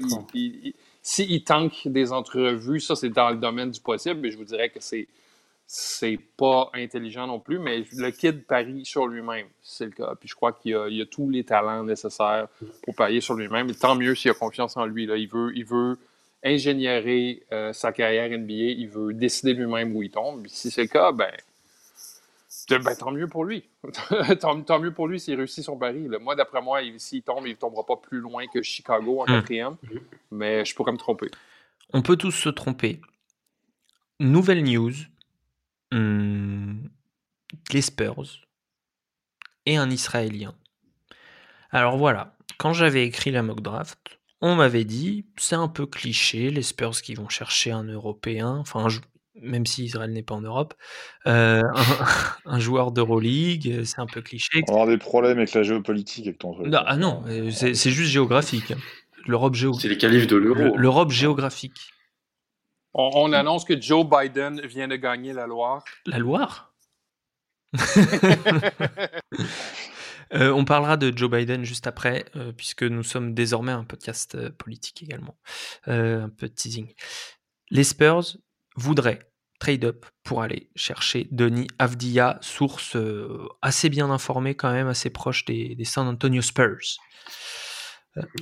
[1.02, 4.70] si, tank des entrevues, ça c'est dans le domaine du possible, mais je vous dirais
[4.70, 5.08] que c'est
[5.70, 10.14] c'est pas intelligent non plus, mais le kid parie sur lui-même, c'est le cas.
[10.18, 12.48] Puis je crois qu'il a, a, tous les talents nécessaires
[12.82, 13.68] pour parier sur lui-même.
[13.68, 15.04] Et tant mieux s'il a confiance en lui.
[15.04, 15.18] Là.
[15.18, 15.98] Il veut, il veut
[16.44, 20.46] ingénierer euh, sa carrière NBA, il veut décider lui-même où il tombe.
[20.46, 21.30] Si c'est le cas, ben,
[22.70, 23.64] ben tant mieux pour lui.
[24.40, 26.08] tant, mieux pour lui s'il réussit son pari.
[26.20, 29.40] Moi, d'après moi, s'il tombe, il ne tombera pas plus loin que Chicago en hmm.
[29.40, 29.76] quatrième,
[30.30, 31.28] mais je pourrais me tromper.
[31.92, 33.00] On peut tous se tromper.
[34.20, 34.92] Nouvelle news.
[35.92, 36.88] Hmm,
[37.72, 38.42] les Spurs
[39.64, 40.54] et un Israélien.
[41.70, 46.50] Alors voilà, quand j'avais écrit la mock draft, on m'avait dit, c'est un peu cliché,
[46.50, 48.86] les Spurs qui vont chercher un Européen, enfin,
[49.40, 50.74] même si Israël n'est pas en Europe,
[51.26, 51.62] euh,
[52.44, 54.62] un, joueur d'Euroleague, c'est un peu cliché.
[54.68, 57.90] On va avoir des problèmes avec la géopolitique avec ton Non, ah non, euh, c'est
[57.90, 58.72] juste géographique.
[59.26, 60.76] L'Europe C'est les qualifs de l'euro.
[60.76, 61.90] L'Europe géographique.
[62.94, 65.84] On, annonce que Joe Biden vient de gagner la Loire.
[66.06, 66.72] La Loire?
[70.34, 74.34] Euh, on parlera de Joe Biden juste après, euh, puisque nous sommes désormais un podcast
[74.34, 75.36] euh, politique également.
[75.86, 76.92] un peu de teasing.
[77.70, 78.36] Les Spurs
[78.76, 79.20] voudraient
[79.58, 82.96] trade-up pour aller chercher Denis Avdia, source
[83.60, 86.98] assez bien informée quand même, assez proche des, San Antonio Spurs.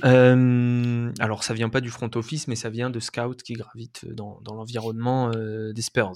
[0.03, 4.39] alors ça vient pas du front office, mais ça vient de scouts qui gravitent dans,
[4.45, 6.13] l'environnement des Spurs.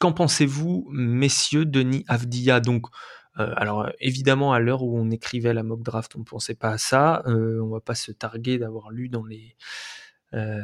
[0.00, 2.60] Qu'en pensez-vous, messieurs, Denis Avdia?
[2.60, 2.86] Donc
[3.38, 6.70] euh, alors évidemment, à l'heure où on écrivait la mock draft, on ne pensait pas
[6.70, 7.22] à ça.
[7.26, 9.56] Euh, on va pas se targuer d'avoir lu dans les,
[10.34, 10.62] euh,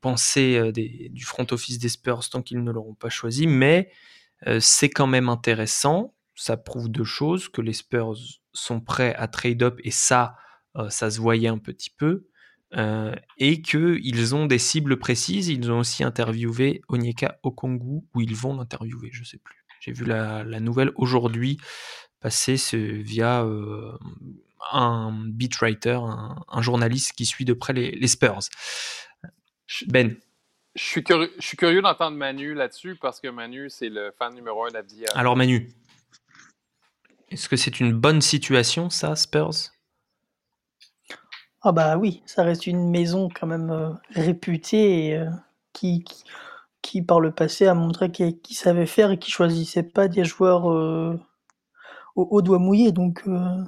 [0.00, 3.90] pensées du front office des Spurs tant qu'ils ne l'auront pas choisi, mais
[4.58, 6.14] c'est quand même intéressant.
[6.34, 8.16] Ça prouve deux choses que les Spurs
[8.52, 10.34] sont prêts à trade up et ça,
[10.88, 12.26] ça se voyait un petit peu.
[13.38, 15.48] et qu'ils ont des cibles précises.
[15.48, 19.61] Ils ont aussi interviewé Onyeka Okongu, ou ils vont l'interviewer, je ne sais plus.
[19.82, 21.58] J'ai vu la, nouvelle aujourd'hui
[22.20, 22.54] passer
[23.02, 23.44] via
[24.70, 25.98] un beat writer,
[26.48, 28.38] un, journaliste qui suit de près les, Spurs.
[29.88, 30.16] Ben.
[30.76, 34.32] Je suis curieux, je suis curieux d'entendre Manu là-dessus parce que Manu, c'est le fan
[34.34, 35.08] numéro un d'Avdia.
[35.16, 35.68] Alors Manu,
[37.28, 39.72] est-ce que c'est une bonne situation ça, Spurs?
[41.62, 45.24] Ah bah oui, ça reste une maison quand même réputée et,
[45.72, 46.22] qui, qui,
[47.06, 51.18] par le passé a montré qu'il savait faire et qui choisissait pas des joueurs au
[52.16, 52.92] haut doigt mouillé.
[52.92, 53.64] Donc, euh,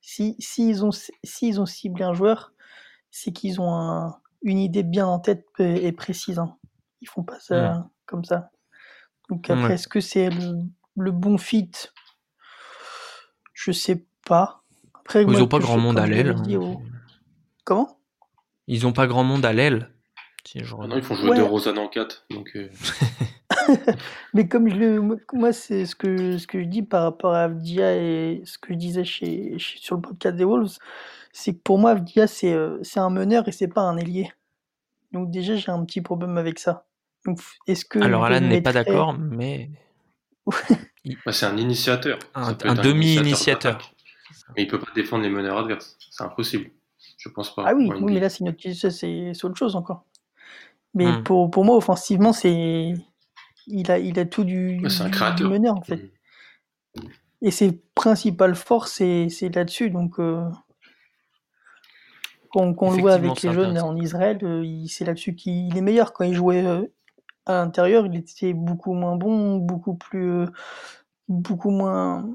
[0.00, 0.90] si s'ils ont
[1.24, 2.52] s'ils ont ciblé un joueur,
[3.10, 6.38] c'est qu'ils ont une idée bien en tête et précise.
[6.38, 6.56] Hein.
[7.00, 8.50] Ils font pas ça comme ça.
[9.28, 10.28] Donc après, est-ce que c'est
[10.96, 11.70] le, bon fit?
[13.52, 14.64] Je sais pas.
[14.94, 16.36] Après, ils n'ont pas grand monde à l'aile.
[16.36, 16.74] Hein,
[17.64, 18.00] Comment?
[18.66, 19.92] Ils ont pas grand monde à l'aile?
[20.56, 22.26] Ah non, ils font jouer de Rosanne en 4.
[22.30, 22.68] Donc, euh.
[24.34, 25.00] Mais comme je le,
[25.32, 28.72] moi, c'est ce que, ce que je dis par rapport à Avdia et ce que
[28.72, 30.78] je disais chez, sur le podcast des Wolves,
[31.32, 34.32] c'est que pour moi, Avdia, c'est euh, c'est un meneur et c'est pas un ailier.
[35.12, 36.86] Donc déjà, j'ai un petit problème avec ça.
[37.66, 39.70] est-ce que Alors Alan n'est pas d'accord, mais...
[41.24, 42.18] Bah, c'est un initiateur.
[42.34, 43.78] Un, demi-initiateur.
[44.54, 45.96] Mais il peut pas défendre les meneurs adverses.
[46.10, 46.70] C'est impossible.
[47.16, 47.64] Je pense pas.
[47.66, 50.04] Ah oui, oui mais là, c'est autre chose encore.
[50.94, 51.22] Mais hmm.
[51.22, 52.94] pour, pour moi, offensivement, c'est
[53.66, 56.12] il a, il a tout du, c'est un meneur en fait.
[57.42, 59.90] et ses principales forces, c'est là-dessus.
[59.90, 60.44] Donc, euh,
[62.50, 66.12] quand, on le voit avec les jeunes en Israël, euh, c'est là-dessus qu'il est meilleur.
[66.12, 66.92] Quand il jouait euh,
[67.46, 70.46] à l'intérieur, il était beaucoup moins bon, beaucoup plus,
[71.28, 72.28] beaucoup moins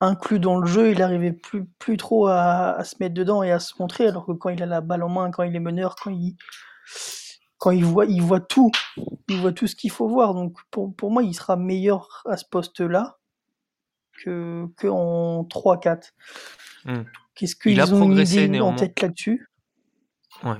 [0.00, 0.90] inclus dans le jeu.
[0.90, 4.08] Il arrivait plus, plus trop à, se mettre dedans et à se montrer.
[4.08, 6.36] Alors que quand il a la balle en main, quand il est meneur, quand il,
[7.64, 8.70] quand il voit, il voit tout.
[9.26, 10.34] Il voit tout ce qu'il faut voir.
[10.34, 13.16] Donc, pour, pour moi, il sera meilleur à ce poste-là
[14.22, 16.10] que, que en 3-4.
[16.84, 17.04] Hmm.
[17.34, 19.48] Qu'est-ce qu'ils ont progressé, une idée en tête là-dessus?
[20.42, 20.58] Ouais.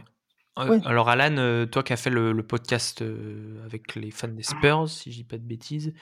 [0.58, 4.42] Euh, alors Alan, euh, toi qui as fait le, podcast euh, avec les fans des
[4.42, 5.92] Spurs, si je dis pas de bêtises,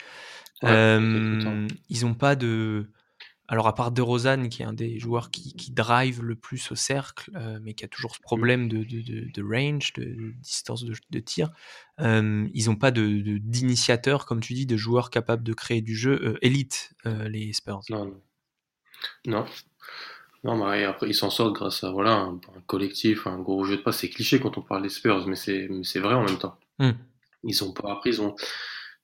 [0.62, 2.92] ils n'ont pas de,
[3.52, 6.74] alors, à part De Rosanne, qui est un des joueurs qui, drive le plus au
[6.74, 8.22] cercle, euh, mais qui a toujours ce mmh.
[8.22, 11.50] problème de, range, de, distance de, tir,
[12.00, 16.18] euh, ils n'ont pas d'initiateur, comme tu dis, de joueurs capables de créer du jeu
[16.24, 17.82] euh, élite, les Spurs.
[17.90, 18.14] Non,
[19.26, 19.44] non.
[20.44, 23.82] Non, mais après, ils s'en sortent grâce à voilà, un, collectif, un gros jeu de
[23.82, 23.98] passe.
[23.98, 26.58] C'est cliché quand on parle des Spurs, mais c'est vrai en même temps.
[27.44, 28.34] Ils ont pas, après, ils ont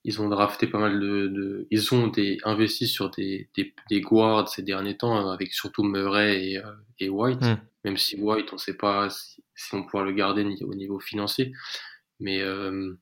[0.04, 4.62] ils ont drafté pas mal de, ils ont des investi sur des, des, guards ces
[4.62, 7.42] derniers temps hein, avec surtout Murray et, euh, et White.
[7.42, 7.56] Hmm.
[7.84, 11.52] même si White on sait pas si, on pourra le garder au niveau financier.
[12.20, 12.94] Mais euh,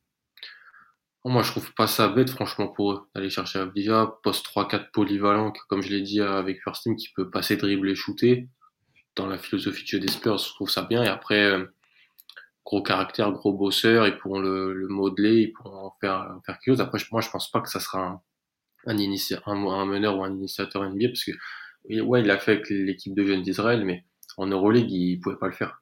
[1.25, 4.19] moi je trouve pas ça bête franchement pour eux d'aller chercher Avdija.
[4.23, 8.49] Poste 3-4 polyvalent comme je l'ai dit avec First Team qui peut passer dribbler shooter.
[9.17, 11.03] Dans la philosophie de jeu des Spurs je trouve ça bien.
[11.03, 11.67] Et après euh,
[12.67, 16.75] gros caractère, gros bosseur, ils pourront le, le modeler, ils pourront en faire, faire quelque
[16.75, 16.81] chose.
[16.81, 18.23] Après, moi, je pense pas que ça sera un,
[18.87, 21.33] un, un, meneur ou un initiateur NBA, parce que,
[22.03, 24.05] ouais, il l'a fait avec l'équipe de jeunes d'Israël, mais
[24.37, 25.81] en Euroleague, il pouvait pas le faire.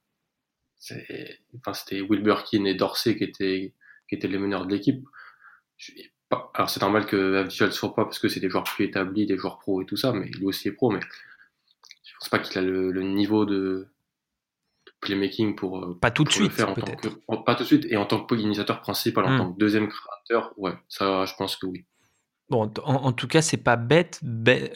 [1.57, 3.73] Enfin, c'était Wilbur Keane et Dorsey qui étaient,
[4.07, 5.03] qui étaient les meneurs de l'équipe.
[6.55, 9.25] Alors, c'est normal que Avdija ne soit pas parce que c'est des joueurs plus établis,
[9.25, 11.01] des joueurs pro et tout ça, mais lui aussi est pro, mais
[12.03, 13.89] je pense pas qu'il a le, le niveau de,
[15.05, 17.09] playmaking pour euh, pas tout de suite faire en tant que,
[17.45, 19.39] pas tout de suite et en tant que pollinisateur principal en hmm.
[19.39, 21.85] tant que deuxième créateur ouais ça je pense que oui
[22.51, 24.21] Bon, en, tout cas, c'est pas bête.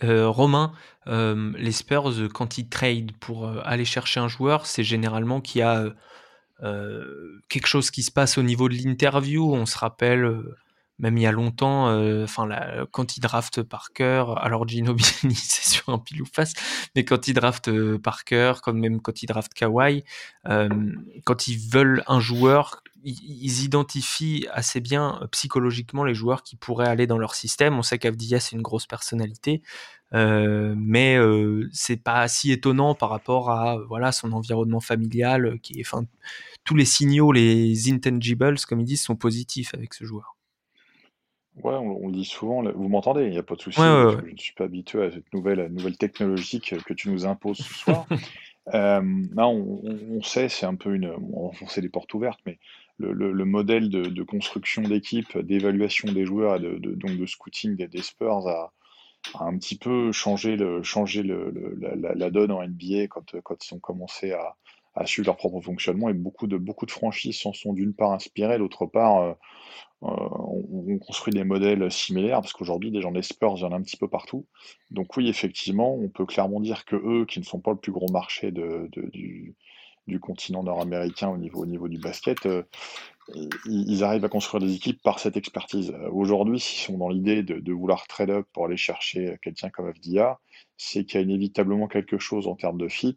[0.03, 0.73] Euh, Romain,
[1.07, 5.63] euh, les Spurs, quand ils trade pour aller chercher un joueur, c'est généralement qu'il y
[5.63, 5.85] a
[7.51, 9.53] quelque chose qui se passe au niveau de l'interview.
[9.53, 10.43] On se rappelle
[10.99, 12.49] même il y a longtemps, euh, enfin
[12.91, 16.55] quand il draft Parker, alors Ginobili c'est sur un pile ou face,
[16.97, 20.05] mais quand il draft euh, Parker, comme même quand il draft Kawhi,
[20.49, 20.69] euh,
[21.25, 27.07] quand ils veulent un joueur, ils, identifient assez bien psychologiquement les joueurs qui pourraient aller
[27.07, 27.79] dans leur système.
[27.79, 29.63] On sait qu'Avdia c'est une grosse personnalité,
[30.13, 31.17] mais
[31.73, 35.89] c'est pas si étonnant par rapport à voilà son environnement familial qui est,
[36.65, 40.38] tous les signaux, les intangibles comme ils disent, sont positifs avec ce joueur.
[41.63, 42.63] Ouais, on, le dit souvent.
[42.63, 43.25] Vous m'entendez?
[43.25, 43.81] Il n'y a pas de souci.
[43.81, 47.75] Je ne suis pas habitué à cette nouvelle, nouvelle technologie que, tu nous imposes ce
[47.75, 48.07] soir.
[48.75, 49.01] Euh,
[49.39, 51.11] on, sait, c'est un peu une.
[51.33, 52.59] On enfoncer des portes ouvertes, mais
[52.99, 58.47] le, modèle de, construction d'équipe, d'évaluation des joueurs et de, donc de scouting des, Spurs
[58.47, 58.75] a,
[59.41, 63.79] un petit peu changé, le, changé le, la, donne en NBA quand, quand ils ont
[63.79, 64.55] commencé à,
[64.95, 66.09] à suivre leur propre fonctionnement.
[66.09, 69.19] Et beaucoup de, beaucoup de franchises s'en sont d'une part inspirées, d'autre part.
[69.19, 69.33] Euh,
[70.05, 73.83] euh, on, construit des modèles similaires parce qu'aujourd'hui, des gens des Spurs, il y un
[73.83, 74.47] petit peu partout.
[74.91, 77.93] Donc oui, effectivement, on peut clairement dire que eux, qui ne sont pas le plus
[77.93, 79.57] gros marché du,
[80.09, 82.63] du, continent nord-américain au niveau, au niveau du basket, euh,
[83.67, 85.91] ils arrivent à construire des équipes par cette expertise.
[85.91, 89.93] Euh, aujourd'hui, s'ils sont dans l'idée de, vouloir trade up pour aller chercher quelqu'un comme
[89.93, 90.41] FDA,
[90.77, 93.17] c'est qu'il y a inévitablement quelque chose en termes de fit,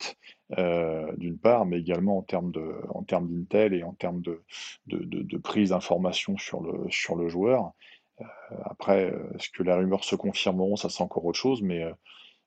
[0.58, 6.62] euh, d'une part, mais également en termes d'intel et en termes de, prise d'information sur
[6.62, 7.72] le, joueur.
[8.20, 8.26] Euh,
[8.66, 11.86] après, est-ce que les rumeurs se confirmeront, ça c'est encore autre chose, mais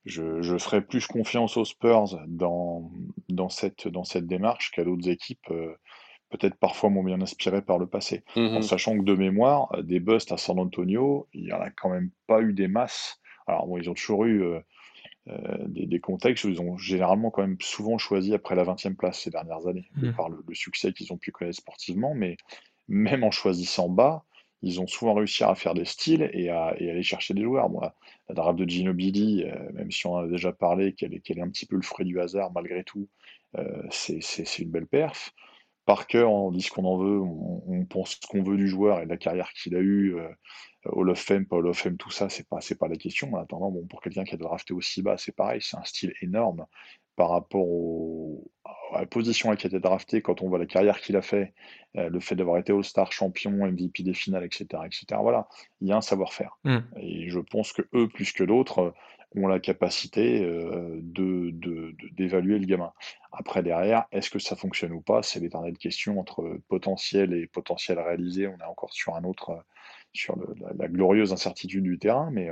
[0.05, 2.91] je, je ferai plus confiance aux Spurs dans,
[3.29, 5.51] dans, cette, dans cette démarche qu'à d'autres équipes
[6.37, 8.25] peut-être parfois moins bien inspiré par le passé.
[8.37, 11.61] En mmh sachant que de mémoire, euh, des busts à San Antonio, il n'y en
[11.61, 13.21] a quand même pas eu des masses.
[13.47, 14.61] Alors bon, ils ont toujours eu euh,
[15.29, 19.21] euh, des, contextes où ils ont généralement quand même souvent choisi après la 20e place
[19.21, 20.13] ces dernières années, mmh.
[20.13, 22.37] par le, succès qu'ils ont pu connaître sportivement, mais
[22.89, 24.25] même en choisissant bas,
[24.65, 27.69] ils ont souvent réussi à faire des styles et à, aller chercher des joueurs.
[27.71, 27.95] Moi,
[28.29, 31.67] la draft de Ginobili, même si on en a déjà parlé, qu'elle est, un petit
[31.67, 33.09] peu le fruit du hasard malgré tout,
[33.91, 35.33] c'est une belle perf.
[35.87, 39.05] Parker, on dit ce qu'on en veut, on, pense ce qu'on veut du joueur et
[39.05, 40.29] de la carrière qu'il a eue, euh,
[40.87, 43.33] Hall of Fame, pas Hall of Fame, tout ça, c'est pas, pas la question.
[43.35, 46.15] En attendant, bon, pour quelqu'un qui a drafté aussi bas, c'est pareil, c'est un style
[46.23, 46.67] énorme.
[47.17, 47.67] Par rapport
[48.93, 51.23] à la position à qui a été drafté, quand on voit la carrière qu'il a
[51.23, 51.53] fait,
[51.97, 55.21] euh, le fait d'avoir été All-Star, champion, MVP des finales, etc., etc.
[55.21, 55.49] Voilà,
[55.81, 56.59] il y a un savoir-faire.
[56.65, 56.81] Hmm.
[56.97, 58.95] Et je pense que eux, plus que d'autres,
[59.37, 61.51] ont la capacité euh, de,
[62.13, 62.93] d'évaluer le gamin.
[63.33, 65.23] Après, derrière, est-ce que ça fonctionne ou pas?
[65.23, 68.47] C'est l'éternelle question entre potentiel et potentiel réalisé.
[68.47, 69.65] On est encore sur un autre,
[70.13, 70.37] sur
[70.79, 72.49] la, glorieuse incertitude du terrain, mais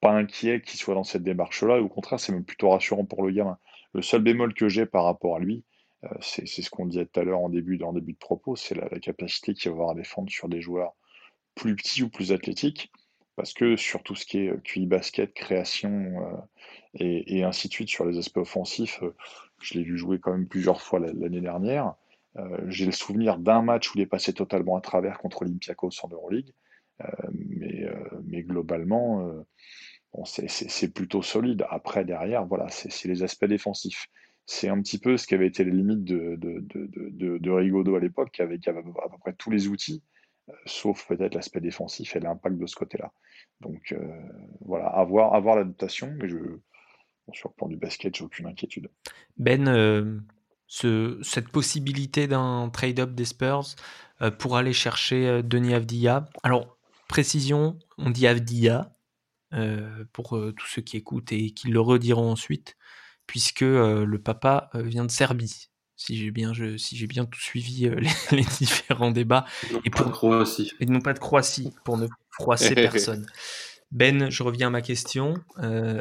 [0.00, 1.80] pas, inquiet qu'il soit dans cette démarche-là.
[1.80, 3.58] Au contraire, c'est même plutôt rassurant pour le gamin.
[3.92, 5.64] Le seul bémol que j'ai par rapport à lui,
[6.04, 9.54] euh, c'est ce qu'on disait tout à l'heure en début, de propos, c'est la, capacité
[9.54, 10.94] qu'il va avoir à défendre sur des joueurs
[11.54, 12.90] plus petits ou plus athlétiques.
[13.36, 16.42] Parce que sur tout ce qui est QI basket, création
[17.00, 19.14] euh, et, ainsi de suite, sur les aspects offensifs, euh,
[19.60, 21.94] je l'ai vu jouer quand même plusieurs fois l'année dernière.
[22.68, 26.08] J'ai le souvenir d'un match où il est passé totalement à travers contre Olympiakos en
[26.08, 26.52] Euroleague.
[27.32, 27.86] Mais,
[28.24, 29.44] mais globalement,
[30.24, 31.66] c'est plutôt solide.
[31.70, 34.08] Après, derrière, voilà, c'est les aspects défensifs.
[34.46, 38.30] C'est un petit peu ce qui avait été les limites de, de, Rigaudot à l'époque,
[38.32, 40.02] qui avait, à peu près tous les outils,
[40.48, 43.12] euh, sauf peut-être l'aspect défensif et l'impact de ce côté-là.
[43.60, 43.98] Donc euh,
[44.62, 46.38] voilà, avoir, avoir l'adaptation, mais je,
[47.32, 48.88] sur le plan du basket, j'ai aucune inquiétude.
[49.36, 50.18] Ben, euh,
[50.66, 53.74] ce, cette possibilité d'un trade-up des Spurs
[54.38, 56.28] pour aller chercher Denis Avdia.
[56.42, 56.77] Alors,
[57.08, 58.94] précision, on dit Avdia,
[59.54, 62.76] euh, pour euh, tous ceux qui écoutent et qui le rediront ensuite,
[63.26, 65.70] puisque euh, le papa vient de Serbie.
[65.96, 67.90] Si j'ai bien, je, si j'ai bien tout suivi
[68.30, 69.46] les, différents débats.
[69.84, 70.72] et pour, de Croatie.
[70.80, 73.26] Et non pas de Croatie, pour ne froisser personne.
[73.90, 75.34] Ben, je reviens à ma question.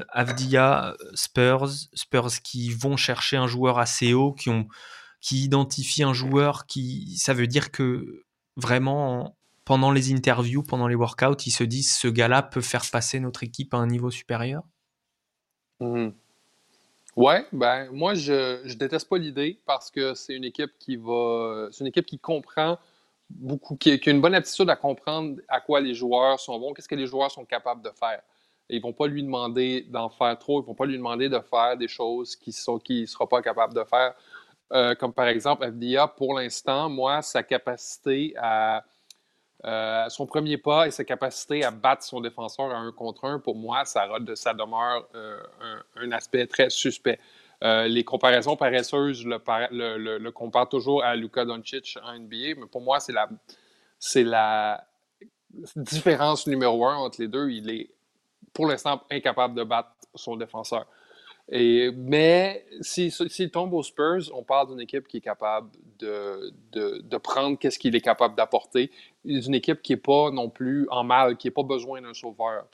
[0.09, 4.67] Avdia, Spurs, Spurs qui vont chercher un joueur assez haut, qui ont,
[5.21, 8.25] qui identifient un joueur qui, ça veut dire que
[8.57, 9.36] vraiment
[9.67, 13.43] pendant les interviews, pendant les workouts, ils se disent ce gars-là peut faire passer notre
[13.43, 14.63] équipe à un niveau supérieur?
[15.81, 16.07] Mmh.
[17.17, 21.67] Ouais, ben moi je, je déteste pas l'idée parce que c'est une équipe qui va.
[21.71, 22.77] C'est une équipe qui comprend
[23.29, 26.87] beaucoup, qui, a une bonne aptitude à comprendre à quoi les joueurs sont bons, qu'est-ce
[26.87, 28.21] que les joueurs sont capables de faire.
[28.69, 31.75] ils vont pas lui demander d'en faire trop, ils vont pas lui demander de faire
[31.75, 32.53] des choses qu'il
[33.01, 34.13] ne sera pas capable de faire.
[34.71, 38.85] Euh, comme par exemple, FDA, pour l'instant, moi, sa capacité à
[39.67, 43.37] euh, son premier pas et sa capacité à battre son défenseur à un contre un,
[43.37, 45.37] pour moi, ça, ça demeure euh,
[45.97, 47.19] un, aspect très suspect.
[47.63, 49.37] Euh, les comparaisons paresseuses le,
[49.71, 53.27] le, le, comparent toujours à Luka Doncic en NBA, mais pour moi, c'est la,
[53.99, 54.87] c'est la
[55.75, 57.49] différence numéro un entre les deux.
[57.49, 57.89] Il est
[58.53, 60.85] pour l'instant incapable de battre son défenseur.
[61.49, 66.51] Et, mais s'il si, tombe aux Spurs, on parle d'une équipe qui est capable de,
[66.73, 68.91] de, de prendre qu'est-ce qu'il est capable d'apporter.
[69.23, 72.65] Une équipe qui n'est pas non plus en mal, qui n'a pas besoin d'un sauveur.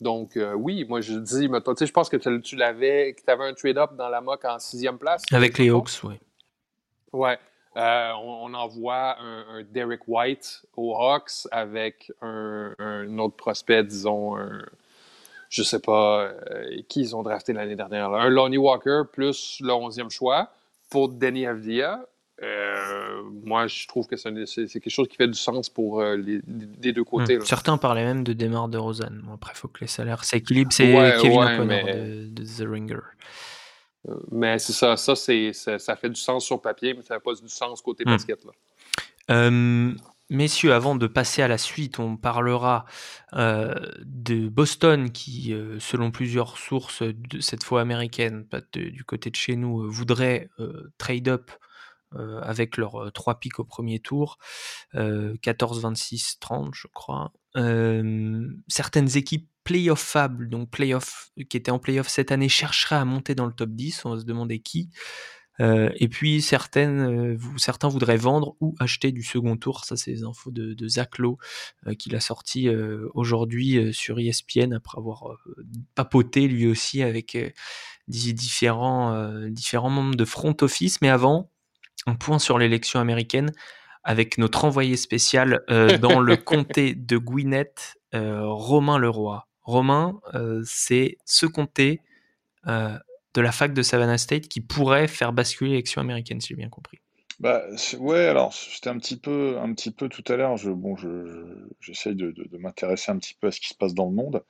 [0.00, 3.44] Donc, euh, oui, moi, je dis, sais, je pense que tu, l'avais, que tu avais
[3.44, 5.22] un trade-up dans la mock en sixième place.
[5.32, 6.14] Avec les Hawks, oui.
[7.12, 7.38] Ouais.
[7.76, 14.62] Euh, on, envoie un, Derek White aux Hawks avec un, un autre prospect, disons, un,
[15.50, 18.10] je sais pas euh, qui ils ont drafté l'année dernière.
[18.14, 20.48] Un Lonnie Walker plus le 11e choix
[20.88, 22.06] pour Denny Avdia.
[22.42, 26.92] Euh, moi, je trouve que c'est quelque chose qui fait du sens pour euh, les,
[26.92, 27.36] deux côtés.
[27.36, 27.42] Hmm.
[27.42, 29.22] Certains parlaient même de Demar de Rosanne.
[29.34, 30.72] après, il faut que les salaires s'équilibrent.
[30.72, 33.00] C'est Kevin O'Connor de, The Ringer.
[34.30, 37.48] Mais c'est ça, ça, ça, fait du sens sur papier, mais ça n'a pas du
[37.48, 38.10] sens côté hmm.
[38.10, 38.40] basket.
[38.46, 39.50] Là.
[40.30, 42.84] Messieurs, avant de passer à la suite, on parlera
[43.32, 49.30] euh, de Boston qui, euh, selon plusieurs sources, de, cette fois américaines, pas du côté
[49.30, 50.48] de chez nous, euh, voudrait
[50.98, 51.50] trade up
[52.42, 54.38] avec leurs trois pics au premier tour,
[54.92, 57.32] 14, 26, 30 je crois.
[58.66, 63.36] certaines équipes playoff fable, donc playoff, qui étaient en playoff cette année, chercheraient à monter
[63.36, 64.90] dans le top 10, on va se demander qui.
[65.60, 69.84] Euh, et puis certaines, euh, certains voudraient vendre ou acheter du second tour.
[69.84, 71.38] Ça, c'est les infos de, de Zach Lowe
[71.86, 72.68] euh, qu'il a sorti
[73.14, 75.36] aujourd'hui sur ESPN après avoir
[75.94, 77.36] papoté lui aussi avec
[78.08, 81.00] différents, différents membres de front office.
[81.00, 81.50] Mais avant,
[82.06, 83.52] un point sur l'élection américaine
[84.02, 85.62] avec notre envoyé spécial
[86.00, 89.46] dans le comté de Gwinnett, Romain Leroy.
[89.62, 90.20] Romain,
[90.64, 92.00] c'est ce comté
[93.34, 96.68] de la fac de Savannah State qui pourrait faire basculer l'élection américaine, si j'ai bien
[96.68, 96.98] compris.
[97.38, 97.62] Bah,
[97.98, 100.58] ouais, alors c'était un petit peu, un petit peu tout à l'heure.
[100.58, 103.94] Je, bon, je, j'essaye de, de, m'intéresser un petit peu à ce qui se passe
[103.94, 104.44] dans le monde.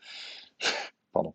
[1.12, 1.32] Pardon.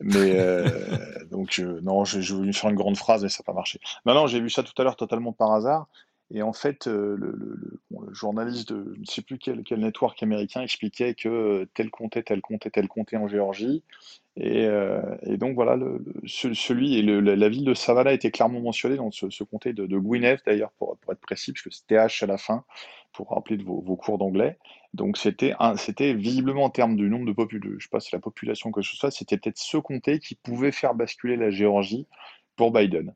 [0.00, 3.80] Mais euh, donc, non, j'ai voulu faire une grande phrase, mais ça n'a pas marché.
[4.04, 5.88] Non, non, j'ai vu ça tout à l'heure totalement par hasard.
[6.30, 7.80] Et en fait, le, le,
[8.12, 12.40] journaliste de je ne sais plus quel, quel network américain expliquait que tel comptait, tel
[12.40, 13.82] comptait, tel comptait en Géorgie.
[14.36, 14.68] Et,
[15.22, 19.30] et donc voilà, le, celui et la ville de Savannah était clairement mentionnée dans ce,
[19.30, 22.38] ce comté de, de Gwynedd, d'ailleurs, pour, pour, être précis, puisque c'était H à la
[22.38, 22.64] fin,
[23.12, 24.58] pour rappeler de vos, vos cours d'anglais.
[24.94, 28.20] Donc c'était c'était visiblement en termes du nombre de populations, je sais pas si la
[28.20, 32.06] population que ce soit, c'était peut-être ce comté qui pouvait faire basculer la Géorgie
[32.56, 33.14] pour Biden.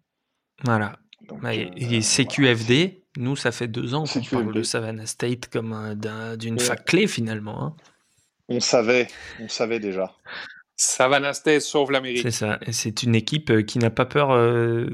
[0.64, 0.98] Voilà.
[1.28, 5.96] Donc, et, euh, CQFD, nous, ça fait deux ans qu'on parle de Savannah State comme
[6.38, 7.64] d'une fac clé finalement.
[7.64, 7.74] Hein.
[8.48, 9.08] On savait,
[9.40, 10.12] on savait déjà.
[10.76, 12.22] Savannah State sauve l'Amérique.
[12.22, 12.58] C'est ça.
[12.70, 14.86] C'est une équipe euh, qui n'a pas peur euh,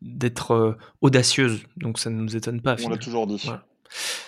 [0.00, 2.76] d'être audacieuse, donc ça ne nous étonne pas.
[2.84, 3.50] On l'a toujours dit.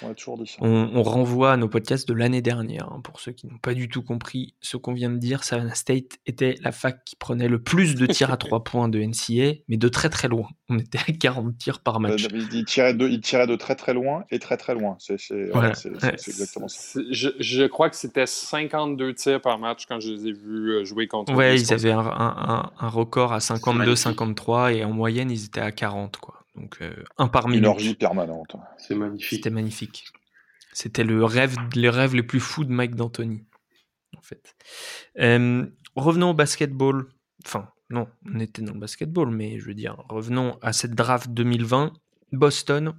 [0.02, 0.56] On, toujours dit ça.
[0.60, 2.88] On, renvoie à nos podcasts de l'année dernière.
[2.92, 5.74] Hein, pour ceux qui n'ont pas du tout compris ce qu'on vient de dire, Savannah
[5.74, 9.60] State était la fac qui prenait le plus de tirs à 3 points de NCA,
[9.68, 10.48] mais de très très loin.
[10.68, 12.24] On était à 40 tirs par match.
[12.24, 14.96] Euh, il, tirait de, il tirait de très très loin et très très loin.
[14.98, 15.16] C'est
[16.26, 17.00] exactement ça.
[17.10, 20.84] Je, je, crois que c'était 52 tirs par match quand je les ai vus euh,
[20.84, 25.44] jouer contre Ouais, ils avaient un, un, un, record à 52-53 et en moyenne, ils
[25.44, 26.16] étaient à 40.
[26.18, 26.39] quoi.
[26.54, 27.64] Donc euh, un par minute.
[27.64, 28.56] Une orgie permanente.
[28.78, 29.30] C'est magnifique.
[29.30, 30.04] C'était magnifique.
[30.72, 33.44] C'était le rêve, les rêves les plus fous de Mike D'Antoni,
[34.16, 34.54] en fait.
[35.18, 37.08] Euh, revenons au basketball.
[37.44, 41.30] Enfin, non, on était dans le basketball, mais je veux dire, revenons à cette draft
[41.30, 41.92] 2020.
[42.32, 42.94] Boston,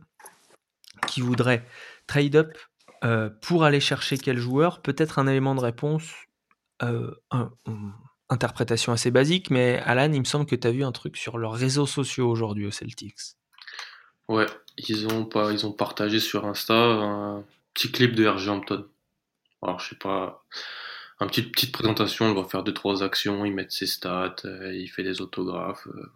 [1.08, 1.66] qui voudrait
[2.08, 2.58] trade up
[3.04, 6.12] euh, pour aller chercher quel joueur Peut-être un élément de réponse,
[6.84, 7.12] euh,
[8.30, 11.38] interprétation assez basique, mais Alan, il me semble que tu as vu un truc sur
[11.38, 13.38] leurs réseaux sociaux aujourd'hui aux Celtics.
[14.32, 14.46] Ouais,
[14.78, 18.88] ils ont, pas, ils ont partagé sur Insta un petit clip de RG Hampton.
[19.62, 20.46] Alors, je sais pas,
[21.20, 24.74] une petite, petite présentation, il va faire deux, trois actions, il met ses stats, euh,
[24.74, 26.10] il fait des autographes, euh,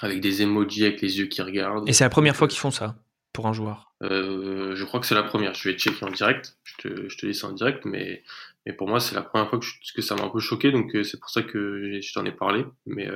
[0.00, 1.86] avec des emojis avec les yeux qui regardent.
[1.86, 2.96] Et c'est la première fois qu'ils font ça,
[3.34, 3.92] pour un joueur?
[4.02, 5.52] Euh, Je crois que c'est la première.
[5.52, 8.24] Je vais checker en direct, je te, je te ça en direct, mais,
[8.64, 10.96] mais pour moi, c'est la première fois que, que ça m'a un peu choqué, donc
[11.04, 13.10] c'est pour ça que je t'en ai parlé, mais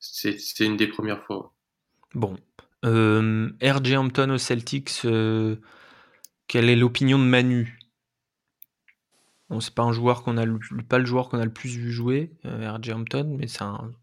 [0.00, 1.52] c'est une des premières fois.
[2.14, 2.36] Bon,
[2.84, 5.56] euh, RJ Hampton aux Celtics, euh,
[6.46, 7.78] quelle est l'opinion de Manu?
[9.48, 13.46] Bon, c'est pas le, joueur qu'on a le plus vu jouer, euh, RJ Hampton, mais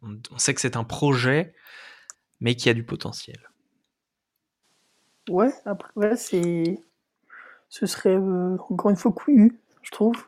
[0.02, 1.54] on, sait que c'est un projet,
[2.40, 3.40] mais qui a du potentiel.
[5.30, 6.80] Ouais, après c'est,
[7.70, 10.28] ce serait encore une fois couillu, je trouve.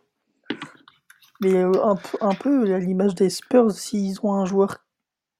[1.41, 4.86] Mais un, un peu à l'image des Spurs, s'ils ont un joueur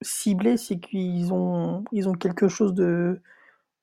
[0.02, 3.22] ciblé, c'est qu'ils ont, ils ont quelque chose de,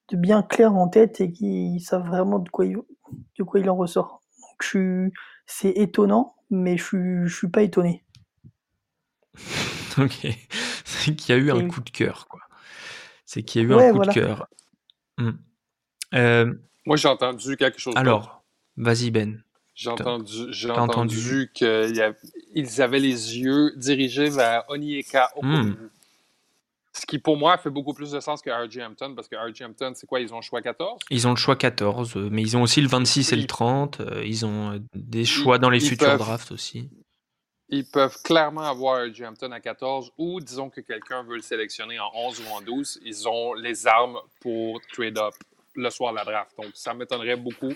[0.09, 2.77] de bien clair en tête et qu'ils savent vraiment de quoi il,
[3.39, 4.23] de quoi il en ressort.
[4.41, 5.11] Donc je
[5.47, 8.03] c'est étonnant, mais je suis, je suis pas étonné.
[9.99, 10.27] ok,
[10.85, 12.41] c'est qu'il y a eu un coup de cœur, quoi.
[13.27, 14.49] C'est qu'il y a eu un coup de cœur.
[15.19, 15.33] Hmm.
[16.15, 16.55] Euh,
[16.87, 17.95] Moi, j'ai entendu quelque chose.
[17.97, 18.45] Alors,
[18.77, 19.43] vas-y Ben.
[19.75, 25.73] J'ai entendu, j'ai entendu, qu'ils avaient les yeux dirigés vers Onyeka hmm.
[26.97, 29.64] Ce qui, pour moi, fait beaucoup plus de sens que RG Hampton, parce que RG
[29.64, 30.20] Hampton, c'est quoi?
[30.20, 32.80] Ils ont le choix 14 Ils ont le choix 14, euh, mais ils ont aussi
[32.80, 34.01] le 26 et le 30.
[34.01, 36.88] Euh, ils ont euh, des choix dans les futurs drafts aussi.
[37.68, 41.99] Ils peuvent clairement avoir RG Hampton à 14, ou disons que quelqu'un veut le sélectionner
[41.99, 43.01] en 11 ou en 12.
[43.05, 45.34] Ils ont les armes pour trade up
[45.74, 46.53] le soir de la draft.
[46.57, 47.72] Donc, ça m'étonnerait beaucoup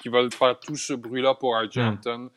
[0.00, 1.80] qu'ils veulent faire tout ce bruit-là pour RG hmm.
[1.80, 2.30] Hampton.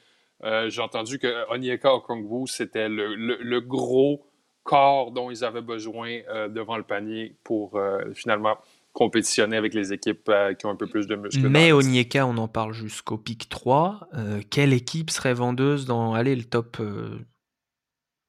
[0.68, 4.26] J'ai entendu que Onyeka Okongwu, c'était le, le gros
[4.64, 8.58] corps dont ils avaient besoin euh, devant le panier pour euh, finalement
[8.94, 11.48] compétitionner avec les équipes euh, qui ont un peu plus de muscles.
[11.50, 14.08] Mais Onyeka, on en parle jusqu'au pic 3.
[14.50, 16.82] quelle équipe serait vendeuse dans allez, le top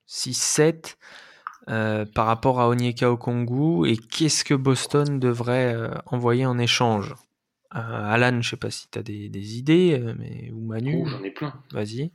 [0.08, 0.96] 6-7
[1.66, 5.76] par rapport à Onyeka au Congo Et qu'est-ce que Boston devrait
[6.06, 7.14] envoyer en échange?
[7.70, 11.02] Alan, je sais pas si tu as des, idées, mais, ou Manu.
[11.02, 11.52] Oh, j'en ai plein.
[11.72, 12.12] Vas-y.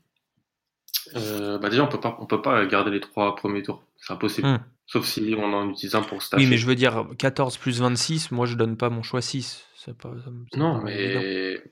[1.14, 3.84] bah déjà, on peut pas, on peut pas garder les trois premiers tours.
[4.02, 4.48] C'est impossible.
[4.48, 4.60] Hmm.
[4.88, 6.44] Sauf si on en utilise un pour stacher.
[6.44, 9.66] Oui, mais je veux dire, 14 plus 26, moi je donne pas mon choix 6.
[10.02, 10.14] Pas,
[10.56, 11.64] non, mais.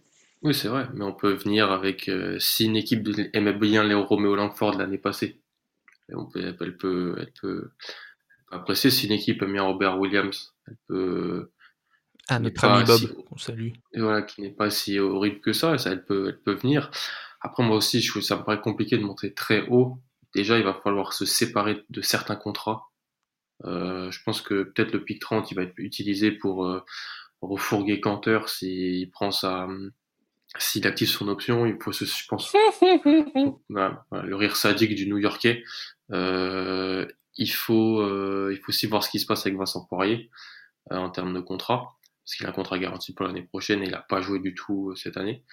[0.42, 2.10] Oui, c'est vrai, mais on peut venir avec.
[2.10, 5.40] Euh, si une équipe aimait bien Léo Romeo Langford l'année passée,
[6.14, 7.72] on peut, elle, peut, elle, peut,
[8.52, 8.90] apprécier.
[8.90, 11.52] Si une équipe aime bien Robert Williams, elle peut.
[12.30, 13.72] Ah, notre ami Bob, on salue.
[13.94, 16.92] Et voilà, qui n'est pas si horrible que ça, ça elle, peut, elle peut venir.
[17.42, 20.00] Après, moi aussi, je trouve ça me paraît compliqué de monter très haut
[20.34, 22.90] déjà, il va falloir se séparer de certains contrats.
[23.66, 26.84] Euh, je pense que peut-être le pic 30, il va être utilisé pour euh,
[27.42, 29.68] refourguer Cantor s'il prend sa,
[30.58, 31.66] s'il active son option.
[31.66, 32.54] Il faut se, je pense,
[33.70, 35.64] le rire sadique du New-Yorkais.
[36.12, 38.02] Euh, il faut,
[38.52, 40.32] il faut aussi voir ce qui se passe avec Vincent Poirier
[40.90, 41.98] en termes de contrat.
[42.24, 44.56] parce qu'il a un contrat garanti pour l'année prochaine et il n'a pas joué du
[44.56, 45.44] tout cette année.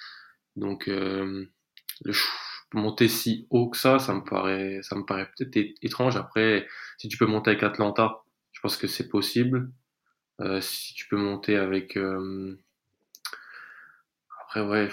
[0.56, 2.12] Donc, le
[2.72, 6.16] monter si haut que ça, ça me paraît, ça me paraît peut-être étrange.
[6.16, 6.66] Après,
[6.98, 9.70] si tu peux monter avec Atlanta, je pense que c'est possible.
[10.40, 12.58] Euh, si tu peux monter avec, euh...
[14.42, 14.88] après ouais,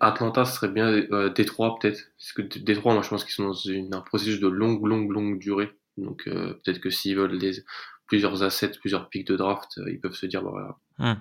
[0.00, 0.88] Atlanta serait bien.
[0.88, 2.10] Euh, Détroit peut-être.
[2.18, 5.38] Parce que Détroit, moi je pense qu'ils sont dans un processus de longue, longue, longue
[5.38, 5.70] durée.
[5.96, 7.62] Donc euh, peut-être que s'ils veulent des,
[8.06, 10.76] plusieurs assets, plusieurs pics de draft, euh, ils peuvent se dire bah, voilà.
[10.98, 11.20] Hum.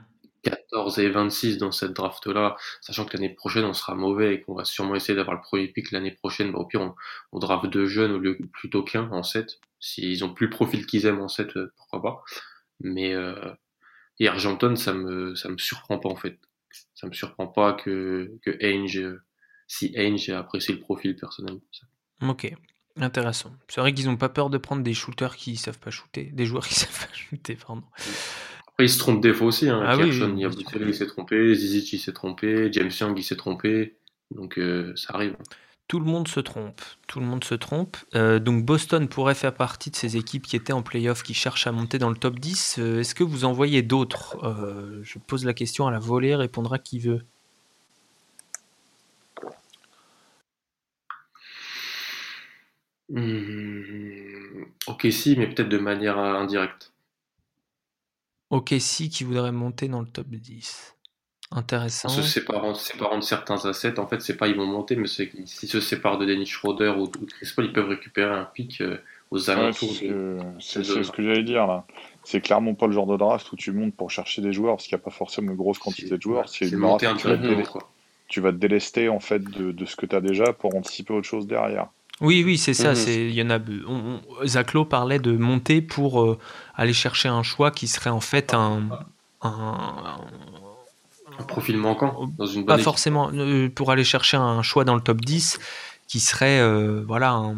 [0.71, 4.55] 14 et 26 dans cette draft-là, sachant que l'année prochaine on sera mauvais et qu'on
[4.55, 6.95] va sûrement essayer d'avoir le premier pick l'année prochaine, bah, au pire on,
[7.31, 9.59] on draft deux jeunes au lieu plutôt qu'un en 7.
[9.79, 12.23] S'ils ont plus le profil qu'ils aiment en 7, euh, pourquoi pas.
[12.79, 13.53] Mais euh,
[14.19, 16.39] et Argenton, ça me ça me surprend pas en fait.
[16.95, 19.21] Ça me surprend pas que que Ainge, euh,
[19.67, 21.61] si Ainge apprécie le profil personnellement.
[22.21, 22.51] Ok,
[22.97, 23.53] intéressant.
[23.67, 26.45] C'est vrai qu'ils ont pas peur de prendre des shooters qui savent pas shooter, des
[26.45, 27.83] joueurs qui savent pas shooter, pardon.
[28.77, 29.67] Après, ils se trompent des fois aussi.
[29.69, 29.81] Hein.
[29.83, 33.95] Ah oui, il, s'est trompé, Zizic il s'est trompé, James Young il s'est trompé.
[34.29, 35.35] Donc euh, ça arrive.
[35.87, 36.79] Tout le monde se trompe.
[37.07, 37.97] Tout le monde se trompe.
[38.13, 41.65] Euh, donc Boston pourrait faire partie de ces équipes qui étaient en playoff, qui cherchent
[41.65, 42.75] à monter dans le top 10.
[42.77, 44.37] Euh, est-ce que vous en voyez d'autres?
[45.01, 47.23] Je pose la question à la volée, répondra qui veut.
[53.09, 56.91] Mmh, ok, si, mais peut-être de manière indirecte.
[58.49, 60.95] Ok, si, qui voudrait monter dans le top 10.
[61.51, 62.09] Intéressant.
[62.09, 65.31] Se séparant, séparant de certains assets, en fait, c'est pas ils vont monter, mais c'est
[65.45, 68.81] s'ils se séparent de Dennis Schroeder ou de Chris Paul, ils peuvent récupérer un pic
[68.81, 68.97] euh,
[69.31, 69.93] aux alentours.
[70.59, 71.85] c'est ce que j'allais dire là.
[72.25, 74.87] C'est clairement pas le genre de draft où tu montes pour chercher des joueurs, parce
[74.87, 76.49] qu'il n'y a pas forcément une grosse quantité de joueurs.
[76.49, 76.79] C'est une
[78.27, 81.13] tu vas te délester en fait de, de ce que tu as déjà pour anticiper
[81.13, 81.87] autre chose derrière.
[82.21, 82.89] Oui, oui, c'est ça.
[82.89, 82.95] Mhm.
[82.95, 83.59] C'est, il y en a.
[83.87, 86.39] On, parlait de monter pour euh,
[86.75, 88.89] aller chercher un choix qui serait en fait un,
[89.41, 90.19] un,
[91.39, 93.29] un profil manquant dans une bonne Pas forcément.
[93.33, 95.59] Euh, pour aller chercher un choix dans le top 10
[96.07, 97.53] qui serait euh, voilà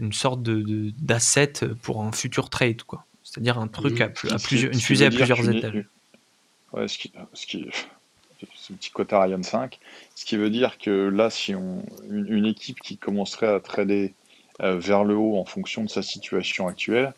[0.00, 3.04] une sorte de, d'asset pour un futur trade, quoi.
[3.22, 5.84] C'est-à-dire un truc à, plusieurs, une fusée à plusieurs étages.
[6.72, 7.66] Ouais, ce qui, ce qui,
[8.54, 9.78] ce petit quota Ryan 5,
[10.14, 14.14] ce qui veut dire que là, si on, une, équipe qui commencerait à trader
[14.60, 17.12] euh, vers le haut en fonction de sa situation actuelle,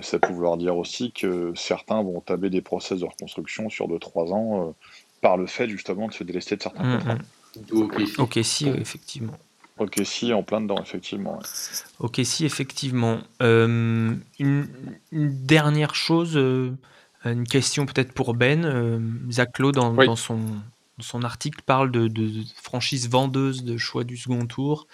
[0.00, 4.32] ça peut vouloir dire aussi que certains vont taber des process de reconstruction sur 2-3
[4.32, 4.74] ans
[5.20, 7.14] par le fait justement de se délester de certains mm, contrats.
[7.14, 7.20] Mm.
[8.18, 9.34] Ok, si, effectivement.
[9.78, 11.38] Ok, si, en plein dedans, effectivement.
[11.98, 13.18] Ok, si, effectivement.
[13.40, 14.68] Euh, une,
[15.10, 16.72] dernière chose, euh,
[17.24, 18.64] une question peut-être pour Ben.
[18.64, 19.00] Euh,
[19.30, 20.40] Zach Lowe, dans, son,
[20.98, 24.86] son article, parle de, de, de franchise vendeuse de choix du second tour.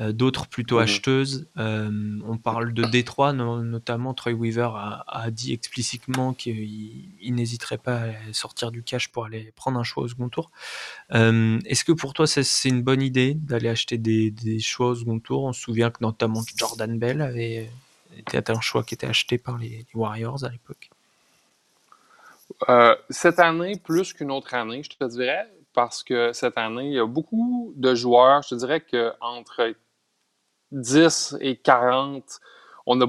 [0.00, 0.82] Euh, d'autres plutôt mhm.
[0.82, 1.48] acheteuses.
[1.56, 8.32] Euh, on parle de Détroit, notamment Troy Weaver a, dit explicitement qu'il n'hésiterait pas à
[8.32, 10.50] sortir du cash pour aller prendre un choix au second tour.
[11.14, 15.18] Euh, est-ce que pour toi c'est une bonne idée d'aller acheter des, choix au second
[15.18, 15.44] tour?
[15.44, 17.68] On se souvient que notamment Jordan Bell avait
[18.16, 20.90] été un choix qui était acheté par les, Warriors à l'époque.
[23.10, 26.98] Cette année, plus qu'une autre année, je te dirais, parce que cette année, il y
[26.98, 29.74] a beaucoup de joueurs, je te dirais qu'entre
[30.72, 32.40] 10 et 40,
[32.86, 33.06] on a,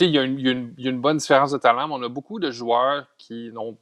[0.00, 3.50] il y, a une, bonne différence de talent, mais on a beaucoup de joueurs qui,
[3.56, 3.78] ont,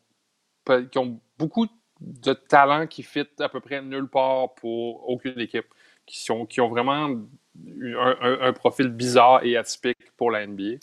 [0.90, 1.66] qui ont beaucoup
[2.00, 5.66] de talent qui fit à peu près nulle part pour aucune équipe,
[6.06, 7.10] qui, sont, qui ont vraiment
[7.56, 10.78] un, profil bizarre et atypique pour la NBA.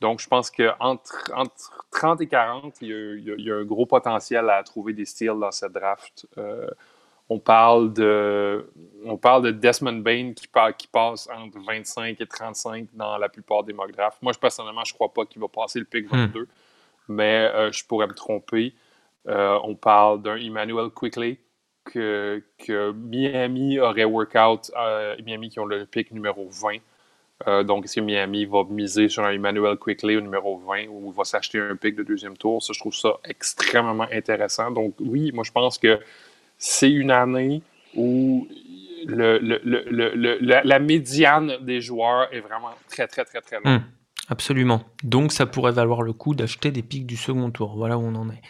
[0.00, 4.62] Donc, je pense qu'entre entre 30 et 40, il y, a, un gros potentiel à
[4.62, 6.26] trouver des styles dans cette draft.
[6.38, 6.68] Euh,
[7.28, 8.70] on parle de,
[9.04, 10.48] on parle de Desmond Bain qui,
[10.78, 14.22] qui, passe entre 25 et 35 dans la plupart des mock drafts.
[14.22, 16.46] Moi, je, personnellement, je ne crois pas qu'il va passer le pick 22, hmm.
[17.08, 18.74] mais euh, je pourrais me tromper.
[19.28, 21.38] Euh, on parle d'un Emmanuel Quickly
[21.92, 27.64] que, que, Miami aurait workout, euh, Miami qui ont le pick numéro 20.
[27.64, 31.24] donc, est-ce que Miami va miser sur un Emmanuel Quickly au numéro 20 ou va
[31.24, 32.62] s'acheter un pick de deuxième tour?
[32.62, 34.70] Ça, je trouve ça extrêmement intéressant.
[34.70, 35.98] Donc, oui, moi, je pense que
[36.58, 37.62] c'est une année
[37.94, 38.48] où
[39.06, 43.66] la, médiane des joueurs est vraiment très, très, très, très longue.
[43.66, 43.82] Hum,
[44.28, 44.82] absolument.
[45.02, 47.76] Donc, ça pourrait valoir le coup d'acheter des pics du second tour.
[47.76, 48.42] Voilà où on en est.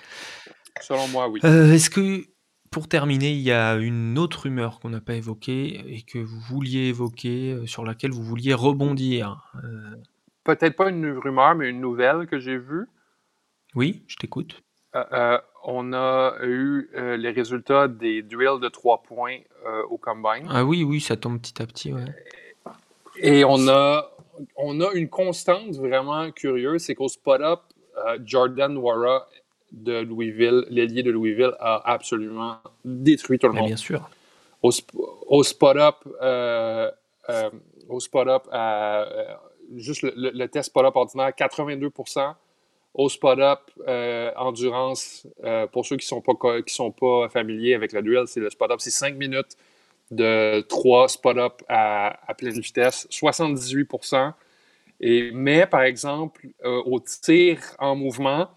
[0.80, 1.40] Selon moi, oui.
[1.44, 2.24] Euh, est-ce que,
[2.70, 6.40] pour terminer, il y a une autre rumeur qu'on n'a pas évoquée et que vous
[6.40, 9.96] vouliez évoquer, euh, sur laquelle vous vouliez rebondir euh,
[10.44, 12.86] Peut-être pas une rumeur, mais une nouvelle que j'ai vue.
[13.74, 14.62] Oui, je t'écoute
[15.68, 20.46] on a eu euh, les résultats des drills de trois points euh, au combine.
[20.48, 21.92] Ah oui, oui, ça tombe petit à petit,
[23.18, 24.10] Et on a,
[24.56, 27.60] on a une constante vraiment curieuse, c'est qu'au spot-up,
[28.06, 29.26] euh, Jordan Wara
[29.76, 33.66] de Louisville, l'ailier de Louisville, a absolument détruit tout le monde.
[33.66, 34.08] Bien sûr.
[34.62, 36.90] Au, spot-up, euh,
[37.28, 37.50] euh,
[37.88, 38.44] au spot-up,
[39.76, 42.34] juste le, test spot-up ordinaire, 82%
[42.94, 43.70] au spot-up,
[44.36, 45.26] endurance,
[45.72, 48.50] pour ceux qui ne sont, pas, qui sont pas familiers avec la duel, c'est le
[48.50, 49.56] spot-up, c'est 5 minutes
[50.10, 53.88] de 3 spot-up à, à, pleine vitesse, 78
[55.00, 58.48] et, Mais, par exemple, au tir en mouvement,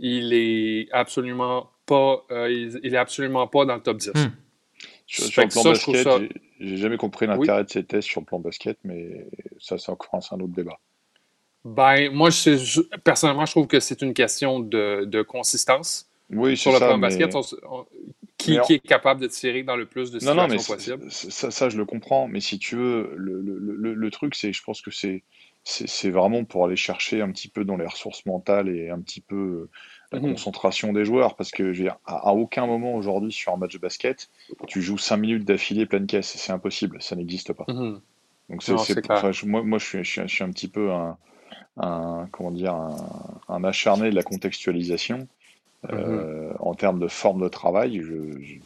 [0.00, 4.08] il est absolument pas, euh, il, est absolument pas dans le top 10.
[4.14, 4.30] Hmm.
[5.06, 8.78] Sur, le plan basket, j'ai jamais compris l'intérêt de ces tests sur le plan basket,
[8.84, 9.26] mais
[9.58, 10.78] ça, c'est encore un autre débat.
[11.64, 16.08] Ben, moi, je, personnellement, je trouve que c'est une question de, de consistance.
[16.30, 17.34] Oui, sur le plan basket,
[18.38, 21.10] qui, qui, est capable de tirer dans le plus de situations non, non, mais possible.
[21.10, 24.62] Ça, ça, je le comprends, mais si tu veux, le, le, le truc, c'est je
[24.62, 25.24] pense que c'est
[25.64, 29.20] c'est vraiment pour aller chercher un petit peu dans les ressources mentales et un petit
[29.20, 29.70] peu euh,
[30.12, 31.36] la mmh concentration des joueurs.
[31.36, 34.30] Parce que à, à aucun moment aujourd'hui sur un match de basket,
[34.66, 36.34] tu joues 5 minutes d'affilée pleine caisse.
[36.36, 37.66] C'est impossible, ça n'existe pas.
[37.68, 38.00] Mmh
[38.48, 38.74] Donc c'est
[39.44, 42.74] moi, moi je, suis, je, suis, un petit peu un, comment dire,
[43.48, 45.18] un, acharné de la contextualisation.
[45.18, 45.28] Mmh
[45.92, 48.58] euh, en termes de forme de travail, je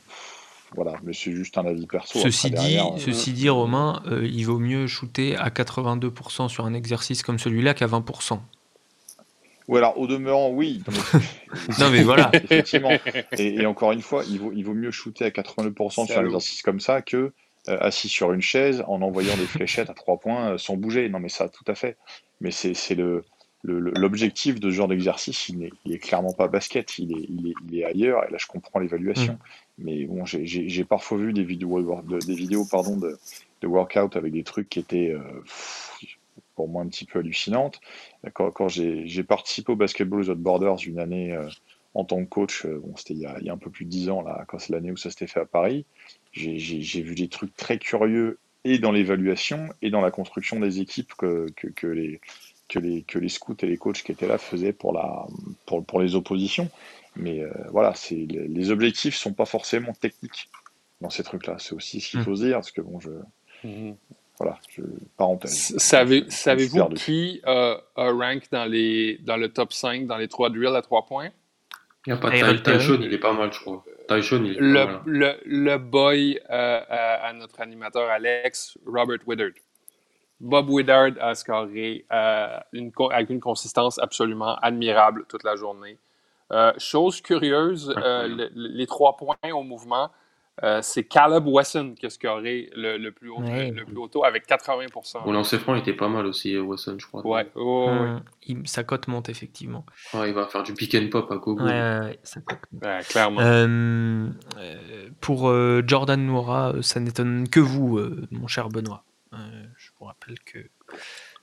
[0.75, 2.18] voilà, mais c'est juste un avis perso.
[2.18, 6.75] Ceci, dit, euh, ceci dit, Romain, euh, il vaut mieux shooter à 82% sur un
[6.75, 8.41] exercice comme celui-là qu'à 20%.
[9.66, 10.83] Ou alors, au demeurant, oui.
[11.79, 12.31] non, mais voilà.
[12.35, 12.91] Effectivement.
[13.39, 16.62] Et, encore une fois, il vaut, il vaut mieux shooter à 82% sur un exercice
[16.62, 17.33] comme ça que
[17.68, 21.09] euh, assis sur une chaise en envoyant des fléchettes à trois points sans bouger.
[21.09, 21.97] Non, mais ça, tout à fait.
[22.41, 23.25] Mais c'est le
[23.64, 27.55] l'objectif de ce genre d'exercice, il n'est est clairement pas basket, il est, il, est,
[27.66, 29.39] il est, ailleurs, et là je comprends l'évaluation.
[29.79, 33.18] Mais bon, j'ai parfois vu des vidéos, des vidéos pardon, de,
[33.61, 35.43] de workout avec des trucs qui étaient euh,
[36.55, 37.81] pour moi un petit peu hallucinantes.
[38.35, 41.49] Quand, quand j'ai participé au Basketball aux Borders une année euh,
[41.95, 44.22] en tant que coach, euh, c'était il, y a un peu plus de 10 ans,
[44.22, 45.87] là, quand c'est l'année où ça s'était fait à Paris,
[46.33, 51.14] j'ai vu des trucs très curieux et dans l'évaluation et dans la construction des équipes
[51.14, 52.20] que, que, que les,
[52.68, 55.27] que les, que les scouts et les coachs qui étaient là faisaient pour, la,
[55.66, 56.70] pour, pour les oppositions.
[57.17, 60.51] Mais euh, voilà, c'est les, les, objectifs sont pas forcément techniques
[61.01, 61.57] dans ces trucs-là.
[61.59, 62.25] C'est aussi ce qu'il hmm.
[62.25, 63.11] faut se dire, parce que bon, je.
[63.62, 63.95] Hmm.
[64.39, 64.83] Voilà, je,
[65.17, 65.77] parenthèse.
[65.79, 70.51] Savez, savez-vous qui euh, a rank dans, les, dans le top 5 dans les trois
[70.51, 71.31] drills à 3 points?
[72.07, 73.85] Il n'y a pas de Tyson, il est pas mal, je crois.
[74.09, 75.03] Tyson, il est le, pas mal.
[75.07, 79.53] Le, le boy euh, à, à, notre animateur Alex, Robert Widdard.
[80.41, 85.99] Bob Widdard a scoré euh, une, avec une consistance absolument admirable toute la journée.
[86.53, 90.11] Euh, chose curieuse, euh, les trois points au mouvement,
[90.63, 94.47] euh, c'est Caleb Wesson qui a scoré le, plus, haut, le plus haut taux avec
[94.47, 94.87] 80
[95.25, 97.27] Au lancer franc, il était pas mal aussi, Wesson, je crois.
[97.27, 98.23] Ouais, hum,
[98.67, 99.85] sa cote monte effectivement.
[100.13, 101.65] il va faire du pick and pop à Gogo.
[101.65, 102.19] Ouais,
[103.09, 103.41] clairement.
[105.21, 105.53] pour
[105.87, 107.99] Jordan Noura, ça n'étonne que vous,
[108.31, 109.05] mon cher Benoît.
[109.33, 110.59] je vous rappelle que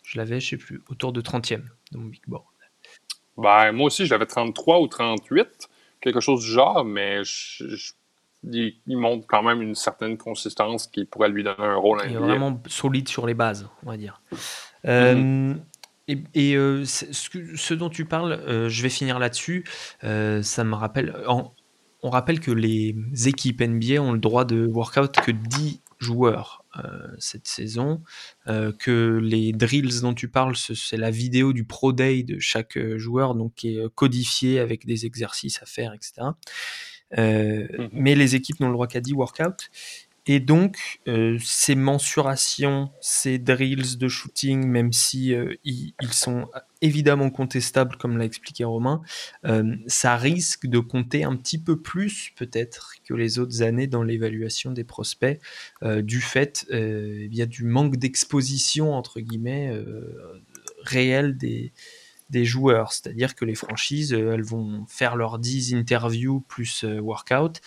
[0.04, 2.46] je l'avais, je sais plus, autour de 30e dans mon big board.
[3.42, 5.70] Ben, moi aussi, j'avais 33 ou 38,
[6.00, 7.22] quelque chose du genre, mais
[8.44, 12.20] il, montre quand même une certaine consistance qui pourrait lui donner un rôle Il est
[12.20, 14.22] vraiment solide sur les bases, on va dire.
[14.86, 16.24] Euh, mm-hmm.
[16.34, 19.64] Et, euh, ce, dont tu parles, euh, je vais finir là-dessus.
[20.02, 21.16] ça me rappelle.
[21.28, 26.61] on rappelle que les équipes NBA ont le droit de workout que 10 joueurs euh,
[27.20, 28.02] cette saison,
[28.48, 32.78] euh, que les drills dont tu parles, c'est la vidéo du Pro Day de chaque
[32.78, 36.14] euh, joueur, donc qui est codifiée avec des exercices à faire, etc.
[36.22, 39.68] Mmh mais les équipes n'ont le droit qu'à 10 workouts.
[40.34, 46.48] Et donc, euh, ces mensurations, ces drills de shooting, même si euh, ils, sont
[46.82, 49.02] évidemment contestables, comme l'a expliqué Romain,
[49.46, 54.04] euh, ça risque de compter un petit peu plus peut-être que les autres années dans
[54.04, 55.38] l'évaluation des prospects,
[55.84, 59.78] du fait du manque d'exposition, entre guillemets,
[60.86, 61.74] réel des,
[62.30, 62.94] des joueurs.
[62.94, 67.60] C'est-à-dire que les franchises, elles vont faire leurs 10 interviews plus workout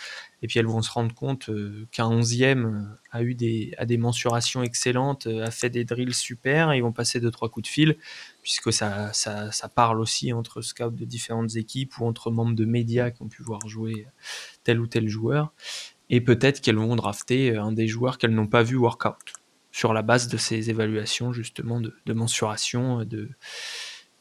[0.44, 3.86] et puis elles vont se rendre compte euh, qu'un onzième euh, a eu des, a
[3.86, 7.48] des mensurations excellentes, euh, a fait des drills super, et ils vont passer deux trois
[7.48, 7.96] coups de fil,
[8.42, 12.66] puisque ça, ça, ça, parle aussi entre scouts de différentes équipes ou entre membres de
[12.66, 14.06] médias qui ont pu voir jouer
[14.64, 15.54] tel ou tel joueur,
[16.10, 19.16] et peut-être qu'elles vont drafter un des joueurs qu'elles n'ont pas vu workout
[19.72, 23.30] sur la base de ces évaluations justement de, de mensuration de,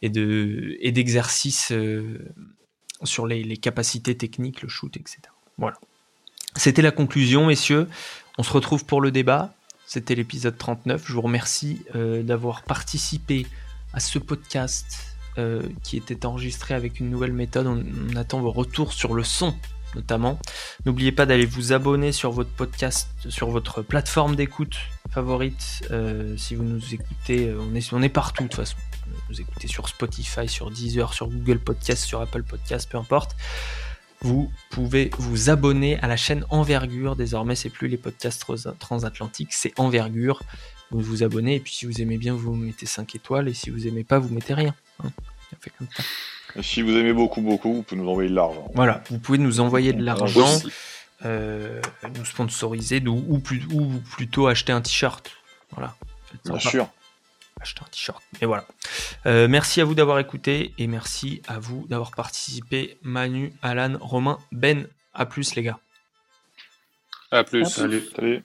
[0.01, 1.73] et de et d'exercices
[3.03, 5.19] sur les, les capacités techniques, le shoot, etc.
[5.57, 5.75] Voilà.
[6.55, 7.87] C'était la conclusion, messieurs.
[8.37, 9.53] On se retrouve pour le débat.
[9.87, 11.03] C'était l'épisode 39.
[11.05, 13.47] Je vous remercie euh, d'avoir participé
[13.93, 17.67] à ce podcast euh, qui était enregistré avec une nouvelle méthode.
[17.67, 19.55] On, attend vos retours sur le son
[19.95, 20.39] notamment.
[20.87, 24.75] N'oubliez pas d'aller vous abonner sur votre podcast, sur votre plateforme d'écoute
[25.11, 25.87] favorite.
[25.91, 28.77] Euh, si vous nous écoutez, on est, on est partout de toute façon.
[29.29, 33.35] Vous écoutez sur Spotify, sur Deezer, sur Google Podcast, sur Apple Podcast, peu importe.
[34.23, 37.15] Vous pouvez vous abonner à la chaîne Envergure.
[37.15, 40.41] Désormais, c'est plus les podcasts trans- transatlantiques, c'est Envergure.
[40.91, 43.69] Vous vous abonnez et puis si vous aimez bien, vous mettez 5 étoiles et si
[43.69, 44.73] vous aimez pas, vous mettez rien.
[45.03, 45.09] hein.
[45.61, 46.03] Fait comme ça.
[46.55, 48.71] Et si vous aimez beaucoup, beaucoup, vous pouvez nous envoyer de l'argent.
[48.75, 50.67] Voilà, vous pouvez nous envoyer de l'argent, Aussi.
[51.25, 51.81] euh,
[52.15, 55.31] nous sponsoriser ou, plus- ou plutôt acheter un t-shirt.
[55.71, 55.95] Voilà.
[56.31, 56.69] Faites Bien sympa.
[56.69, 56.87] sûr.
[57.63, 58.21] Acheter un t-shirt.
[58.41, 58.65] Et voilà.
[59.25, 62.97] Euh, merci à vous d'avoir écouté et merci à vous d'avoir participé.
[63.03, 64.87] Manu, Alan, Romain, Ben.
[65.13, 65.79] À plus les gars.
[67.31, 67.65] À plus.
[67.65, 68.03] Salut.
[68.13, 68.43] Salut.